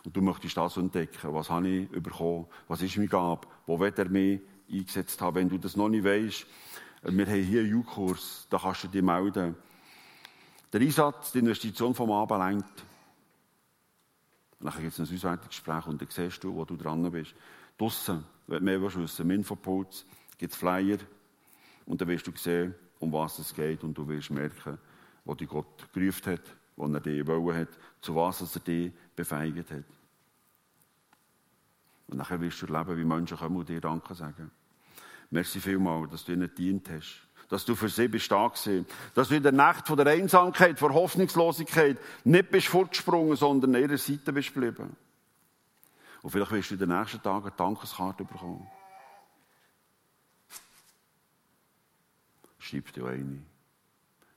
Und 0.04 0.18
du 0.18 0.22
möchtest 0.22 0.58
das 0.58 0.78
entdecken. 0.78 1.36
Was 1.36 1.52
habe 1.52 1.68
ich 1.68 1.90
bekommen? 1.92 2.48
Was 2.68 2.82
ist 2.82 2.98
mein 2.98 3.10
Gabe? 3.10 3.48
Wo 3.68 3.80
wird 3.80 4.00
er 4.00 4.10
mich 4.10 4.42
eingesetzt 4.72 5.22
haben? 5.22 5.36
Wenn 5.36 5.50
du 5.50 5.60
das 5.60 5.76
noch 5.76 5.88
nicht 5.88 6.04
weißt, 6.04 6.48
wir 7.04 7.28
haben 7.28 7.44
hier 7.44 7.62
einen 7.62 7.76
U-Kurs, 7.76 8.48
da 8.50 8.58
kannst 8.58 8.86
du 8.86 8.88
dich 8.88 9.04
melden. 9.04 9.56
Der 10.72 10.82
Einsatz, 10.82 11.32
die 11.32 11.40
Investition 11.40 11.94
vom 11.94 12.12
Abend 12.12 12.40
lenkt. 12.40 12.86
Dann 14.62 14.74
gibt 14.82 14.98
es 14.98 15.00
ein 15.00 15.16
Auswertungsgespräch 15.16 15.86
und 15.86 16.02
dann 16.02 16.10
siehst 16.10 16.44
du, 16.44 16.56
wo 16.56 16.66
du 16.66 16.76
dran 16.76 17.12
bist. 17.12 17.36
Draussen, 17.78 18.24
wenn 18.48 18.66
du 18.66 18.66
mehr 18.66 18.82
wissen 18.82 19.22
im 19.22 19.32
Infopuls, 19.32 20.08
gibt 20.44 20.54
es 20.56 20.60
Flyer 20.60 20.98
und 21.86 22.02
dann 22.02 22.08
wirst 22.10 22.28
du 22.28 22.32
sehen, 22.36 22.76
um 23.00 23.14
was 23.14 23.40
es 23.40 23.54
geht 23.54 23.82
und 23.82 23.98
du 23.98 24.06
wirst 24.10 24.30
merken, 24.30 24.78
wo 25.24 25.34
dich 25.36 25.48
Gott 25.48 25.88
gerufen 25.94 26.34
hat, 26.34 26.42
wo 26.76 26.86
er 26.86 27.00
dich 27.00 27.26
wollen 27.26 27.56
hat, 27.60 27.70
zu 28.02 28.14
was 28.14 28.42
er 28.42 28.60
dich 28.60 28.92
befeigt 29.16 29.72
hat. 29.72 29.86
Und 32.08 32.18
nachher 32.18 32.42
wirst 32.42 32.62
du 32.62 32.66
erleben, 32.66 32.98
wie 32.98 33.06
Menschen 33.06 33.38
kommen 33.38 33.56
und 33.56 33.70
dir 33.70 33.80
Danke 33.80 34.14
sagen. 34.14 34.52
Merci 35.30 35.62
vielmals, 35.62 36.12
dass 36.12 36.26
du 36.26 36.34
ihnen 36.34 36.50
gedient 36.50 36.90
hast. 36.90 37.26
Dass 37.48 37.64
du 37.64 37.74
für 37.74 37.88
sie 37.88 38.10
bist 38.10 38.30
da 38.30 38.46
gewesen. 38.46 38.86
Dass 39.14 39.30
du 39.30 39.36
in 39.36 39.44
der 39.44 39.54
Nacht 39.54 39.88
von 39.88 39.96
der 39.96 40.08
Einsamkeit, 40.08 40.78
von 40.78 40.94
Hoffnungslosigkeit 40.94 41.98
nicht 42.26 42.52
bist 42.52 42.68
fortgesprungen, 42.68 43.38
sondern 43.38 43.76
an 43.76 43.82
ihrer 43.82 43.98
Seite 43.98 44.34
bist 44.34 44.54
geblieben. 44.54 44.94
Und 46.22 46.32
vielleicht 46.32 46.52
wirst 46.52 46.72
du 46.72 46.74
in 46.74 46.82
den 46.82 46.90
nächsten 46.90 47.22
Tagen 47.22 47.46
eine 47.46 47.56
Dankeskarte 47.56 48.26
bekommen. 48.26 48.68
Schreib 52.64 52.94
dir 52.94 53.06
eine. 53.08 53.44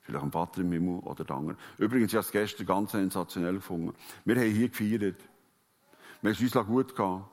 Vielleicht 0.01 0.25
ein 0.25 0.33
Vater 0.33 0.61
im 0.61 0.73
Himmel 0.73 0.99
oder 1.01 1.25
der 1.25 1.37
andere. 1.37 1.57
Übrigens, 1.79 2.13
ich 2.13 2.17
habe 2.17 2.27
es 2.27 2.33
gestern 2.33 2.67
ganz 2.67 2.91
sensationell 2.91 3.55
gefunden. 3.55 3.95
Wir 4.25 4.35
haben 4.35 4.51
hier 4.51 4.69
gefeiert. 4.69 5.21
Wir 6.21 6.33
haben 6.33 6.45
es 6.45 6.55
uns 6.55 6.67
gut 6.67 6.97
gehabt. 6.97 7.31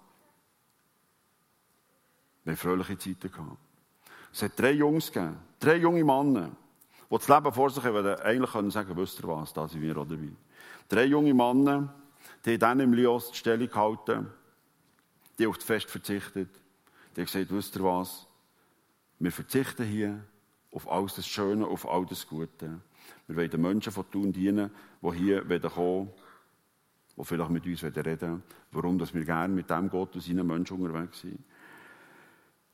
Wir 2.44 2.52
haben 2.52 2.58
fröhliche 2.58 2.98
Zeiten 2.98 3.32
gehabt. 3.32 3.58
Es 4.32 4.44
hat 4.44 4.60
drei 4.60 4.72
Jungs 4.72 5.12
gegeben, 5.12 5.38
drei 5.60 5.78
junge 5.78 6.04
Männer, 6.04 6.52
die 7.10 7.16
das 7.18 7.28
Leben 7.28 7.54
vor 7.54 7.70
sich 7.72 7.84
haben, 7.84 8.06
eigentlich 8.06 8.52
können 8.52 8.72
sagen, 8.72 8.96
wisst 8.96 9.20
ihr 9.20 9.28
was, 9.28 9.54
da 9.54 9.68
sind 9.68 9.82
wir 9.82 9.98
auch 9.98 10.08
dabei. 10.08 10.30
Drei 10.90 11.06
junge 11.06 11.34
Männer, 11.34 11.94
die 12.46 12.58
dann 12.58 12.80
im 12.80 12.94
Lios 12.94 13.32
die 13.32 13.38
Stellung 13.38 13.68
gehalten, 13.68 14.28
die 15.40 15.48
auf 15.48 15.58
das 15.58 15.66
Fest 15.66 15.90
verzichtet, 15.90 16.50
die 17.16 17.22
haben 17.22 17.26
gesagt, 17.26 17.52
wisst 17.52 17.76
ihr 17.76 17.84
was, 17.84 18.28
wir 19.20 19.32
verzichten 19.32 19.86
hier 19.86 20.24
auf 20.74 20.90
alles 20.90 21.16
das 21.16 21.28
Schöne, 21.28 21.66
auf 21.68 21.88
all 21.88 22.06
das 22.06 22.28
Gute. 22.28 22.82
Wir 23.28 23.36
wollen 23.36 23.50
den 23.50 23.62
Menschen 23.62 23.92
von 23.92 24.10
Tun 24.10 24.34
dienen, 24.34 24.72
die 25.02 25.12
hier 25.14 25.42
kommen 25.70 26.10
die 27.16 27.26
vielleicht 27.26 27.50
mit 27.52 27.66
uns 27.66 27.84
reden 27.84 28.22
wollen, 28.22 28.44
warum 28.72 28.98
dass 28.98 29.14
wir 29.14 29.24
gerne 29.24 29.54
mit 29.54 29.70
dem 29.70 29.90
Gott 29.90 30.16
und 30.16 30.22
seinen 30.22 30.48
Menschen 30.48 30.82
unterwegs 30.82 31.22
sind. 31.22 31.44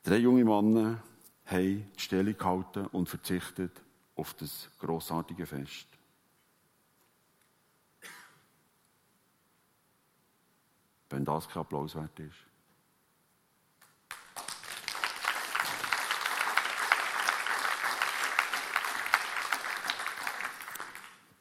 Drei 0.01 0.17
junge 0.17 0.45
Männer 0.45 1.03
haben 1.45 1.85
die 1.93 2.01
Stellung 2.01 2.37
gehalten 2.37 2.85
und 2.87 3.09
verzichtet 3.09 3.81
auf 4.15 4.33
das 4.35 4.69
grossartige 4.79 5.45
Fest. 5.45 5.87
Wenn 11.09 11.25
das 11.25 11.49
kein 11.49 11.61
Applaus 11.61 11.95
wert 11.95 12.17
ist. 12.19 12.48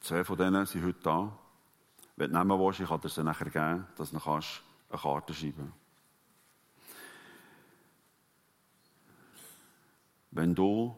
Zwei 0.09 0.23
von 0.23 0.37
denen 0.39 0.65
sind 0.65 0.83
heute 0.83 0.99
da. 1.03 1.37
Wenn 2.15 2.33
du 2.33 2.39
nehmen 2.39 2.59
willst, 2.59 2.79
ich 2.79 2.89
kann 2.89 2.99
dir 2.99 3.09
sie 3.09 3.23
nachher 3.23 3.51
geben, 3.51 3.85
dass 3.95 4.09
du 4.09 4.17
eine 4.17 4.99
Karte 4.99 5.35
schreiben 5.35 5.55
kannst. 5.55 5.73
Wenn 10.31 10.55
du 10.55 10.97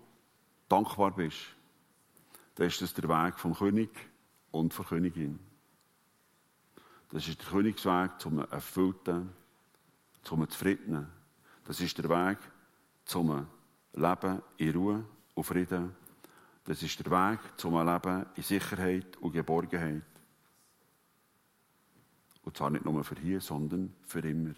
dankbar 0.69 1.12
bist, 1.12 1.39
dann 2.56 2.67
ist 2.67 2.82
das 2.82 2.93
der 2.93 3.10
Weg 3.10 3.38
vom 3.38 3.54
König 3.54 3.89
und 4.52 4.78
der 4.78 4.86
Königin. 4.86 5.41
Das 7.10 7.28
ist 7.28 7.41
der 7.41 7.50
Königsweg 7.50 8.17
zum 8.17 8.39
Erfüllten, 8.39 9.34
zum 10.24 10.50
Zufriedenen. 10.50 11.10
Das 11.65 11.82
ist 11.82 11.97
der 11.97 12.08
Weg 12.08 12.38
zum 13.04 13.45
Leben 13.91 14.41
in 14.56 14.71
Ruhe 14.74 15.06
und 15.34 15.43
Frieden. 15.43 16.00
Das 16.63 16.84
ist 16.84 17.00
der 17.00 17.12
Weg 17.12 17.39
zum 17.58 17.74
Leben 17.74 18.26
in 18.36 18.43
Sicherheit 18.43 19.17
und 19.17 19.32
Geborgenheit. 19.32 20.04
Und 22.43 22.58
zwar 22.58 22.69
nicht 22.69 22.86
nur 22.86 23.04
für 23.04 23.15
hier, 23.15 23.41
sondern 23.41 23.93
für 24.04 24.19
immer. 24.19 24.54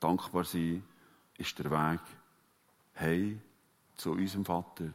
Dankbar 0.00 0.44
sein 0.44 0.82
ist 1.38 1.58
der 1.58 1.70
Weg 1.70 2.00
hey 2.94 3.38
zu 3.96 4.12
unserem 4.12 4.44
Vater. 4.44 4.90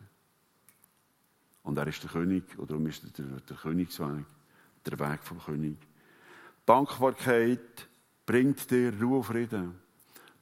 Und 1.64 1.78
er 1.78 1.88
ist 1.88 2.04
der 2.04 2.10
König, 2.10 2.58
oder 2.58 2.68
darum 2.68 2.88
ist 2.88 3.18
der, 3.18 3.26
der 3.26 3.58
Königsweg, 3.58 4.26
der 4.86 5.00
Weg 5.00 5.24
vom 5.24 5.40
König. 5.40 5.78
Dankbarkeit 6.66 7.88
bringt 8.26 8.70
dir 8.72 8.94
Ruhe 9.02 9.18
und 9.18 9.24
Frieden. 9.24 9.76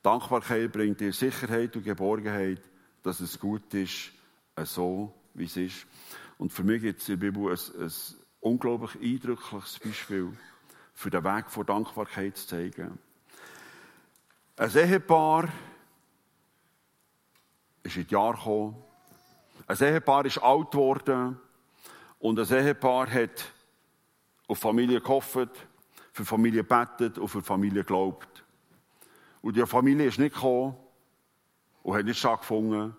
Dankbarkeit 0.04 0.72
bringt 0.72 1.00
dir 1.00 1.14
Sicherheit 1.14 1.76
und 1.76 1.84
Geborgenheit, 1.84 2.62
dass 3.02 3.20
es 3.22 3.40
gut 3.40 3.74
ist, 3.74 4.12
so 4.64 5.14
wie 5.36 5.46
es 5.46 5.58
ist. 5.58 5.86
Und 6.38 6.52
für 6.52 6.64
mich 6.64 6.82
gibt 6.82 7.02
es 7.02 7.10
in 7.10 7.20
der 7.20 7.28
Bibel 7.32 7.52
ein, 7.52 7.82
ein 7.82 7.92
unglaublich 8.40 8.96
eindrückliches 9.02 9.80
Beispiel 9.80 10.36
für 10.94 11.10
den 11.10 11.24
Weg 11.24 11.50
von 11.50 11.66
Dankbarkeit 11.66 12.38
zu 12.38 12.48
zeigen. 12.48 12.98
Ein 14.58 14.72
Ehepaar 14.72 15.50
ist 17.84 17.98
in 17.98 18.08
die 18.08 18.14
Jahre 18.14 18.38
gekommen. 18.38 18.76
Ein 19.68 19.78
Ehepaar 19.78 20.26
ist 20.26 20.38
alt 20.38 20.72
geworden. 20.72 21.40
Und 22.20 22.40
ein 22.40 22.58
Ehepaar 22.58 23.10
hat 23.12 23.52
auf 24.48 24.60
Familie 24.60 25.02
gehofft, 25.02 25.50
für 26.14 26.26
Familie 26.26 26.64
betet 26.64 27.18
und 27.18 27.28
für 27.28 27.42
Familie 27.42 27.82
geglaubt. 27.82 28.46
Und 29.42 29.58
die 29.58 29.66
Familie 29.66 30.08
ist 30.08 30.18
nicht 30.18 30.34
gekommen 30.34 30.78
und 31.84 31.98
hat 31.98 32.06
nicht 32.06 32.20
stattgefunden 32.20 32.96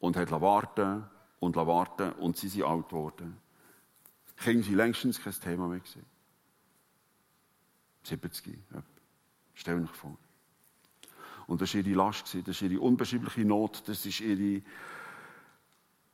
und 0.00 0.16
hat 0.16 0.30
warten 0.30 1.04
und 1.40 1.56
warten 1.56 2.12
und 2.12 2.36
sie 2.36 2.48
sind 2.48 2.64
alt 2.64 2.88
geworden. 2.88 3.36
Kinder 4.36 4.64
sind 4.64 4.76
längstens 4.76 5.20
kein 5.22 5.32
Thema 5.32 5.68
mehr 5.68 5.80
gewesen. 5.80 6.04
70. 8.04 8.58
Stell 9.54 9.80
dir 9.80 9.86
vor. 9.88 10.16
Und 11.46 11.60
das 11.60 11.74
war 11.74 11.80
ihre 11.80 11.96
Last, 11.96 12.34
das 12.34 12.48
ist 12.48 12.62
ihre 12.62 12.80
unbeschreibliche 12.80 13.44
Not, 13.44 13.82
das 13.86 14.04
ist 14.04 14.20
ihre 14.20 14.62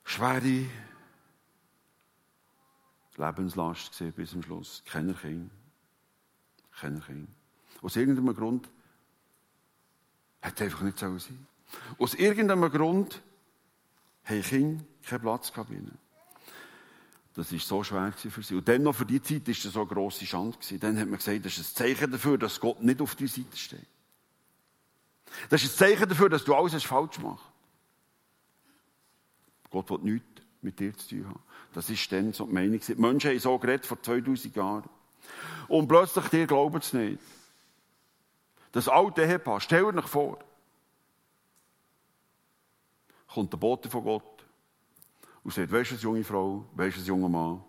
schwere 0.05 0.67
Lebenslast 3.17 4.03
bis 4.17 4.31
zum 4.31 4.43
Schluss. 4.43 4.83
Keiner 4.87 5.15
Kind. 5.15 5.51
Keiner 6.73 7.01
Kind. 7.01 7.29
Aus 7.83 7.97
irgendeinem 7.97 8.35
Grund 8.35 8.71
hat 10.41 10.55
es 10.55 10.63
einfach 10.63 10.83
nicht 10.83 10.99
so 10.99 11.19
sein. 11.19 11.47
Aus 11.99 12.15
irgendeinem 12.15 12.71
Grund 12.71 13.23
haben 14.25 14.43
Kinder 14.43 14.85
keinen 15.07 15.21
Platz 15.21 15.53
gehabt. 15.53 15.71
Das 17.35 17.53
war 17.53 17.59
so 17.59 17.83
schwer 17.83 18.13
für 18.13 18.43
sie. 18.43 18.55
Und 18.55 18.69
dann 18.69 18.83
noch 18.83 18.95
für 18.95 19.07
die 19.07 19.21
Zeit 19.21 19.47
war 19.47 19.55
das 19.55 19.63
so 19.63 19.81
eine 19.81 19.89
grosse 19.89 20.25
Schande. 20.25 20.57
Dann 20.79 20.99
hat 20.99 21.09
man 21.09 21.19
gesagt, 21.19 21.45
das 21.45 21.59
ist 21.59 21.73
ein 21.73 21.77
Zeichen 21.77 22.13
dafür, 22.13 22.39
dass 22.39 22.61
Gott 22.61 22.83
nicht 22.83 23.01
auf 23.01 23.17
deiner 23.17 23.29
Seite 23.29 23.57
steht. 23.57 23.87
Das 25.51 25.63
ist 25.63 25.75
ein 25.75 25.79
Zeichen 25.79 26.09
dafür, 26.09 26.29
dass 26.29 26.45
du 26.45 26.55
alles 26.55 26.85
falsch 26.85 27.19
machst. 27.19 27.45
Gott 29.71 29.91
will 29.91 29.99
nichts 29.99 30.43
mit 30.63 30.79
dir 30.79 30.97
zu 30.97 31.09
tun 31.09 31.27
haben. 31.27 31.43
Das 31.75 31.91
ist 31.91 32.13
dann 32.13 32.33
so 32.33 32.47
die 32.47 32.53
Meinung. 32.53 32.81
Die 32.81 32.95
Menschen 32.95 33.31
haben 33.31 33.39
so 33.41 33.59
geredet 33.59 33.85
vor 33.85 34.01
2000 34.01 34.55
Jahren. 34.55 34.85
Und 35.67 35.89
plötzlich 35.89 36.27
dir 36.29 36.47
glauben 36.47 36.77
es 36.77 36.93
nicht. 36.93 37.19
Das 38.71 38.89
alte 38.89 39.23
Ehepaar, 39.23 39.61
stell 39.61 39.93
dir 39.93 40.03
vor, 40.03 40.39
kommt 43.35 43.53
der 43.53 43.59
Bote 43.59 43.91
von 43.91 44.05
Gott 44.05 44.47
und 45.43 45.53
sagt, 45.53 45.73
weißt 45.73 45.93
du, 45.93 45.97
junge 45.97 46.23
Frau, 46.23 46.65
weißt 46.75 46.99
du, 46.99 47.01
junger 47.01 47.29
Mann, 47.29 47.65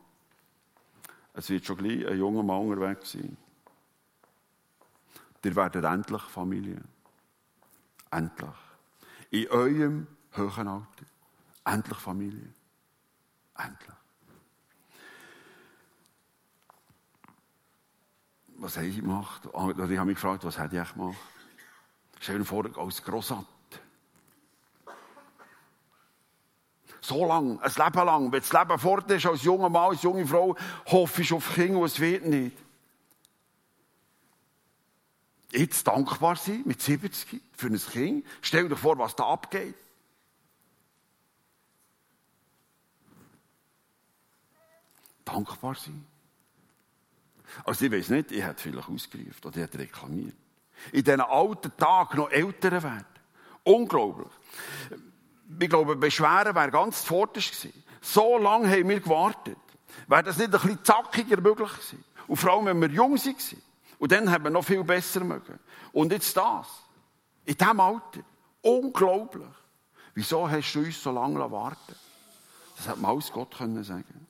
es 1.33 1.49
wird 1.49 1.65
schon 1.65 1.77
gleich 1.77 2.07
ein 2.07 2.19
junger 2.19 2.43
Mann 2.43 2.67
unterwegs 2.67 3.11
sein. 3.11 3.35
Ihr 5.43 5.55
werdet 5.55 5.83
endlich 5.83 6.21
Familie. 6.23 6.81
Endlich. 8.09 8.49
In 9.29 9.47
eurem 9.49 10.07
hohen 10.35 10.67
Alter. 10.67 11.05
Endlich 11.65 11.97
Familie. 11.99 12.53
Endlich. 13.55 13.95
Was 18.57 18.77
habe 18.77 18.87
ich 18.87 18.95
gemacht? 18.95 19.47
Ah, 19.53 19.69
ich 19.69 19.77
habe 19.77 20.05
mich 20.05 20.15
gefragt, 20.15 20.43
was 20.45 20.57
hätte 20.57 20.81
ich 20.81 20.93
gemacht? 20.93 21.17
Stell 22.19 22.39
dir 22.39 22.45
vor, 22.45 22.65
als 22.77 23.03
Grossat. 23.03 23.45
So 27.07 27.23
lang, 27.23 27.59
ein 27.59 27.71
Leben 27.71 28.05
lang, 28.05 28.31
wenn 28.31 28.39
das 28.39 28.51
Leben 28.51 28.79
fort 28.79 29.11
ist, 29.11 29.27
als 29.27 29.43
junger 29.43 29.69
Mann, 29.69 29.91
als 29.91 30.01
junge 30.01 30.25
Frau, 30.25 30.55
hoffe 30.87 31.21
ich 31.21 31.31
auf 31.33 31.53
Kinder 31.53 31.77
und 31.77 31.85
es 31.85 31.99
wird 31.99 32.25
nicht. 32.25 32.57
Jetzt 35.51 35.85
dankbar 35.85 36.35
sein, 36.35 36.63
mit 36.65 36.81
70, 36.81 37.43
für 37.55 37.67
ein 37.67 37.77
Kind. 37.79 38.25
Stell 38.41 38.67
dir 38.67 38.75
vor, 38.75 38.97
was 38.97 39.15
da 39.15 39.25
abgeht. 39.25 39.75
Dankbar 45.25 45.75
sein. 45.75 46.07
Also 47.65 47.85
ich 47.85 47.91
weiß 47.91 48.09
nicht, 48.09 48.31
ich 48.31 48.43
hätte 48.43 48.63
vielleicht 48.63 48.89
ausgerufen 48.89 49.45
oder 49.45 49.57
ich 49.57 49.63
hätte 49.63 49.77
reklamiert. 49.77 50.35
In 50.91 51.03
diesen 51.03 51.21
alten 51.21 51.77
Tagen 51.77 52.17
noch 52.17 52.31
älter 52.31 52.71
werden. 52.81 53.05
Unglaublich. 53.63 54.31
Ich 55.59 55.69
glaube, 55.69 55.95
Beschweren 55.95 56.55
wäre 56.55 56.71
ganz 56.71 57.01
zuvorderst 57.01 57.51
gewesen. 57.51 57.83
So 58.01 58.37
lange 58.37 58.69
haben 58.69 58.89
wir 58.89 58.99
gewartet. 58.99 59.57
Wäre 60.07 60.23
das 60.23 60.37
nicht 60.37 60.53
ein 60.53 60.61
bisschen 60.61 60.83
zackiger 60.83 61.41
möglich 61.41 61.71
gewesen? 61.71 62.03
Und 62.27 62.37
vor 62.37 62.53
allem, 62.53 62.65
wenn 62.65 62.81
wir 62.81 62.89
jung 62.89 63.15
waren. 63.15 63.61
Und 63.99 64.11
dann 64.11 64.29
haben 64.29 64.43
wir 64.43 64.51
noch 64.51 64.63
viel 64.63 64.83
besser 64.83 65.23
mögen. 65.23 65.59
Und 65.91 66.11
jetzt 66.11 66.35
das. 66.35 66.67
In 67.45 67.55
diesem 67.55 67.79
Alter. 67.79 68.21
Unglaublich. 68.61 69.47
Wieso 70.13 70.49
hast 70.49 70.73
du 70.73 70.79
uns 70.79 71.01
so 71.01 71.11
lange 71.11 71.39
warten 71.51 71.95
Das 72.77 72.87
hätte 72.87 72.99
man 72.99 73.11
alles 73.11 73.31
Gott 73.31 73.55
können 73.55 73.83
sagen 73.83 74.27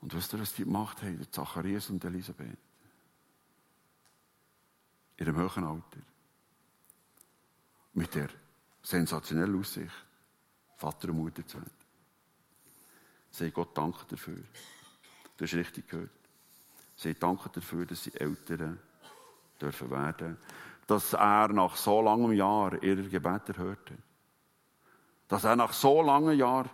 Und 0.00 0.14
wisst 0.14 0.32
ihr, 0.32 0.40
was 0.40 0.54
die 0.54 0.64
gemacht 0.64 1.02
haben? 1.02 1.26
Zacharias 1.30 1.90
und 1.90 2.04
Elisabeth. 2.04 2.58
In 5.16 5.28
einem 5.28 5.36
hohen 5.38 5.64
Alter. 5.64 6.11
Mit 8.02 8.16
der 8.16 8.30
sensationellen 8.82 9.60
Aussicht, 9.60 9.94
Vater 10.76 11.10
und 11.10 11.18
Mutter 11.18 11.46
zu 11.46 11.58
werden. 11.58 11.70
Sei 13.30 13.50
Gott 13.50 13.78
danke 13.78 14.00
dafür. 14.08 14.42
Du 15.36 15.44
hast 15.44 15.54
richtig 15.54 15.86
gehört. 15.86 16.10
Sie 16.96 17.14
danken 17.14 17.50
dafür, 17.52 17.86
dass 17.86 18.02
sie 18.02 18.12
Eltern 18.14 18.80
dürfen 19.60 19.88
werden. 19.92 20.36
Dass 20.88 21.12
er 21.12 21.46
nach 21.52 21.76
so 21.76 22.02
langem 22.02 22.32
Jahr 22.32 22.82
ihre 22.82 23.04
Gebete 23.04 23.56
hörte. 23.56 23.94
Dass 25.28 25.44
er 25.44 25.54
nach 25.54 25.72
so 25.72 26.02
langen 26.02 26.36
Jahren 26.36 26.70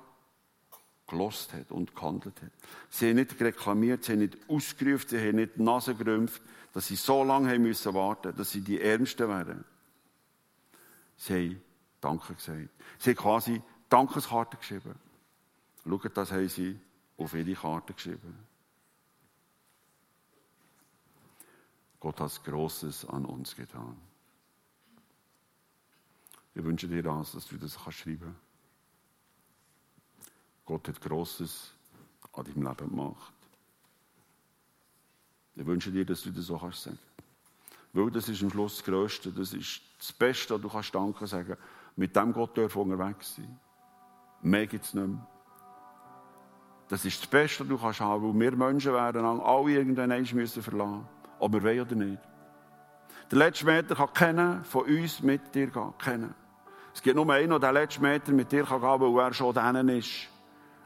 gelost 1.06 1.52
hat 1.52 1.70
und 1.72 1.94
gehandelt 1.94 2.40
hat. 2.40 2.52
Sie 2.88 3.10
haben 3.10 3.16
nicht 3.16 3.38
reklamiert, 3.38 4.04
sie 4.04 4.12
haben 4.12 4.20
nicht 4.20 4.38
ausgerufen, 4.48 5.10
sie 5.10 5.28
haben 5.28 5.36
nicht 5.36 5.56
die 5.56 5.62
Nase 5.62 5.94
gerümpft, 5.94 6.40
dass 6.72 6.86
sie 6.86 6.96
so 6.96 7.22
lange 7.22 7.50
haben 7.50 7.64
müssen 7.64 7.92
warten, 7.92 8.34
dass 8.34 8.50
sie 8.50 8.62
die 8.62 8.80
Ärmsten 8.80 9.28
wären. 9.28 9.66
Sie 11.18 11.34
haben 11.34 11.62
Danke 12.00 12.34
gesagt. 12.34 12.70
Sie 12.98 13.10
haben 13.10 13.16
quasi 13.16 13.62
Dankeskarte 13.88 14.56
geschrieben. 14.56 14.94
Schaut, 15.84 16.16
das 16.16 16.32
haben 16.32 16.48
sie 16.48 16.80
auf 17.16 17.34
ihre 17.34 17.54
Karte 17.54 17.92
geschrieben. 17.92 18.38
Gott 22.00 22.20
hat 22.20 22.44
Großes 22.44 23.04
an 23.06 23.24
uns 23.24 23.56
getan. 23.56 23.96
Ich 26.54 26.64
wünsche 26.64 26.88
dir 26.88 27.02
das, 27.02 27.32
dass 27.32 27.46
du 27.46 27.56
das 27.56 27.76
kannst 27.76 27.98
schreiben 27.98 28.36
Gott 30.64 30.86
hat 30.86 31.00
Großes 31.00 31.72
an 32.32 32.44
deinem 32.44 32.62
Leben 32.62 32.90
gemacht. 32.90 33.32
Ich 35.56 35.64
wünsche 35.66 35.90
dir, 35.90 36.04
dass 36.04 36.22
du 36.22 36.30
das 36.30 36.44
so 36.44 36.58
kannst 36.58 36.82
sagen. 36.82 36.98
Weil 37.98 38.12
das 38.12 38.28
ist 38.28 38.42
am 38.44 38.50
Schluss 38.50 38.76
das 38.76 38.84
Größte, 38.84 39.32
das 39.32 39.52
ist 39.52 39.80
das 39.98 40.12
Beste, 40.12 40.54
was 40.54 40.60
du 40.60 40.68
kannst 40.68 40.94
Danke 40.94 41.26
sagen. 41.26 41.56
Mit 41.96 42.14
dem 42.14 42.32
Gott 42.32 42.56
dürfen 42.56 42.82
unterwegs 42.82 43.34
sein. 43.34 43.58
Mehr 44.40 44.68
gibt 44.68 44.84
es 44.84 44.94
nicht 44.94 45.04
mehr. 45.04 45.26
Das 46.88 47.04
ist 47.04 47.20
das 47.20 47.28
Beste, 47.28 47.64
was 47.64 47.68
du 47.68 47.76
kannst 47.76 48.00
haben, 48.00 48.22
weil 48.22 48.40
wir 48.40 48.56
Menschen 48.56 48.92
werden 48.92 49.24
alle 49.24 49.70
irgendwann 49.72 50.12
eins 50.12 50.32
müssen 50.32 50.62
verlassen. 50.62 51.08
Ob 51.40 51.52
wir 51.52 51.62
wollen 51.64 51.80
oder 51.80 51.94
nicht. 51.96 52.22
Der 53.32 53.38
letzte 53.38 53.66
Meter 53.66 53.96
kann 53.96 54.12
keiner 54.14 54.62
von 54.62 54.84
uns 54.84 55.20
mit 55.20 55.52
dir 55.52 55.66
gehen. 55.66 55.92
Kennen. 55.98 56.34
Es 56.94 57.02
gibt 57.02 57.16
nur 57.16 57.28
einen, 57.32 57.50
der 57.50 57.58
den 57.58 57.74
letzten 57.74 58.02
Meter 58.02 58.30
mit 58.30 58.52
dir 58.52 58.62
gehen 58.62 58.80
kann, 58.80 59.00
weil 59.00 59.24
er 59.26 59.34
schon 59.34 59.52
drinnen 59.52 59.88
ist. 59.88 60.28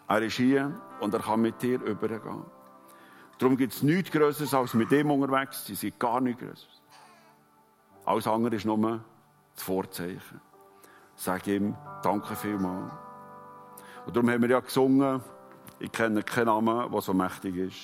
Er 0.09 0.23
ist 0.23 0.37
hier 0.37 0.81
und 0.99 1.13
er 1.13 1.21
kann 1.21 1.43
mit 1.43 1.61
dir 1.61 1.79
übergehen. 1.83 2.43
Darum 3.39 3.59
gibt 3.59 3.75
es 3.75 3.83
nichts 3.83 4.11
Größeres 4.11 4.55
als 4.55 4.73
mit 4.73 4.91
ihm 4.93 5.11
unterwegs. 5.11 5.67
Sie 5.67 5.75
sind 5.75 6.01
gar 6.01 6.19
nichts 6.19 6.41
Größeres. 6.41 6.82
Alles 8.05 8.27
andere 8.27 8.57
ist 8.57 8.65
nur 8.65 9.01
das 9.55 9.63
Vorzeichen. 9.63 10.41
Sag 11.15 11.47
ihm 11.47 11.77
Danke 12.03 12.35
vielmals. 12.35 12.93
Und 14.07 14.17
darum 14.17 14.31
haben 14.31 14.43
wir 14.43 14.51
ja 14.51 14.61
gesungen, 14.61 15.21
ich 15.79 15.93
kenne 15.93 16.23
keinen 16.23 16.47
Namen, 16.47 16.91
der 16.91 17.01
so 17.01 17.15
mächtig 17.15 17.57
ist. 17.57 17.81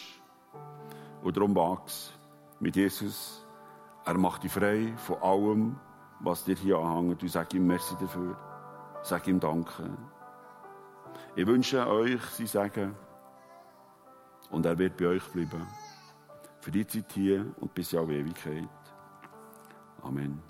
Und 1.22 1.36
darum 1.36 1.54
wachs 1.54 2.12
mit 2.60 2.76
Jesus. 2.76 3.46
Er 4.04 4.18
macht 4.18 4.42
dich 4.42 4.52
frei 4.52 4.92
von 4.96 5.22
allem, 5.22 5.80
was 6.20 6.44
dir 6.44 6.56
hier 6.56 6.78
anhängt. 6.78 7.22
Du 7.22 7.28
sag 7.28 7.52
ihm 7.54 7.66
Merci 7.66 7.94
dafür. 8.00 8.36
Sag 9.02 9.26
ihm 9.28 9.38
Danke. 9.38 9.90
Ich 11.36 11.46
wünsche 11.46 11.86
euch 11.86 12.22
sein 12.22 12.46
Segen. 12.46 12.94
Und 14.50 14.66
er 14.66 14.78
wird 14.78 14.96
bei 14.96 15.06
euch 15.06 15.24
bleiben. 15.28 15.66
Für 16.60 16.70
die 16.70 16.86
Zeit 16.86 17.12
hier 17.12 17.46
und 17.60 17.74
bis 17.74 17.92
in 17.92 17.98
alle 18.00 18.14
Ewigkeit. 18.14 18.68
Amen. 20.04 20.47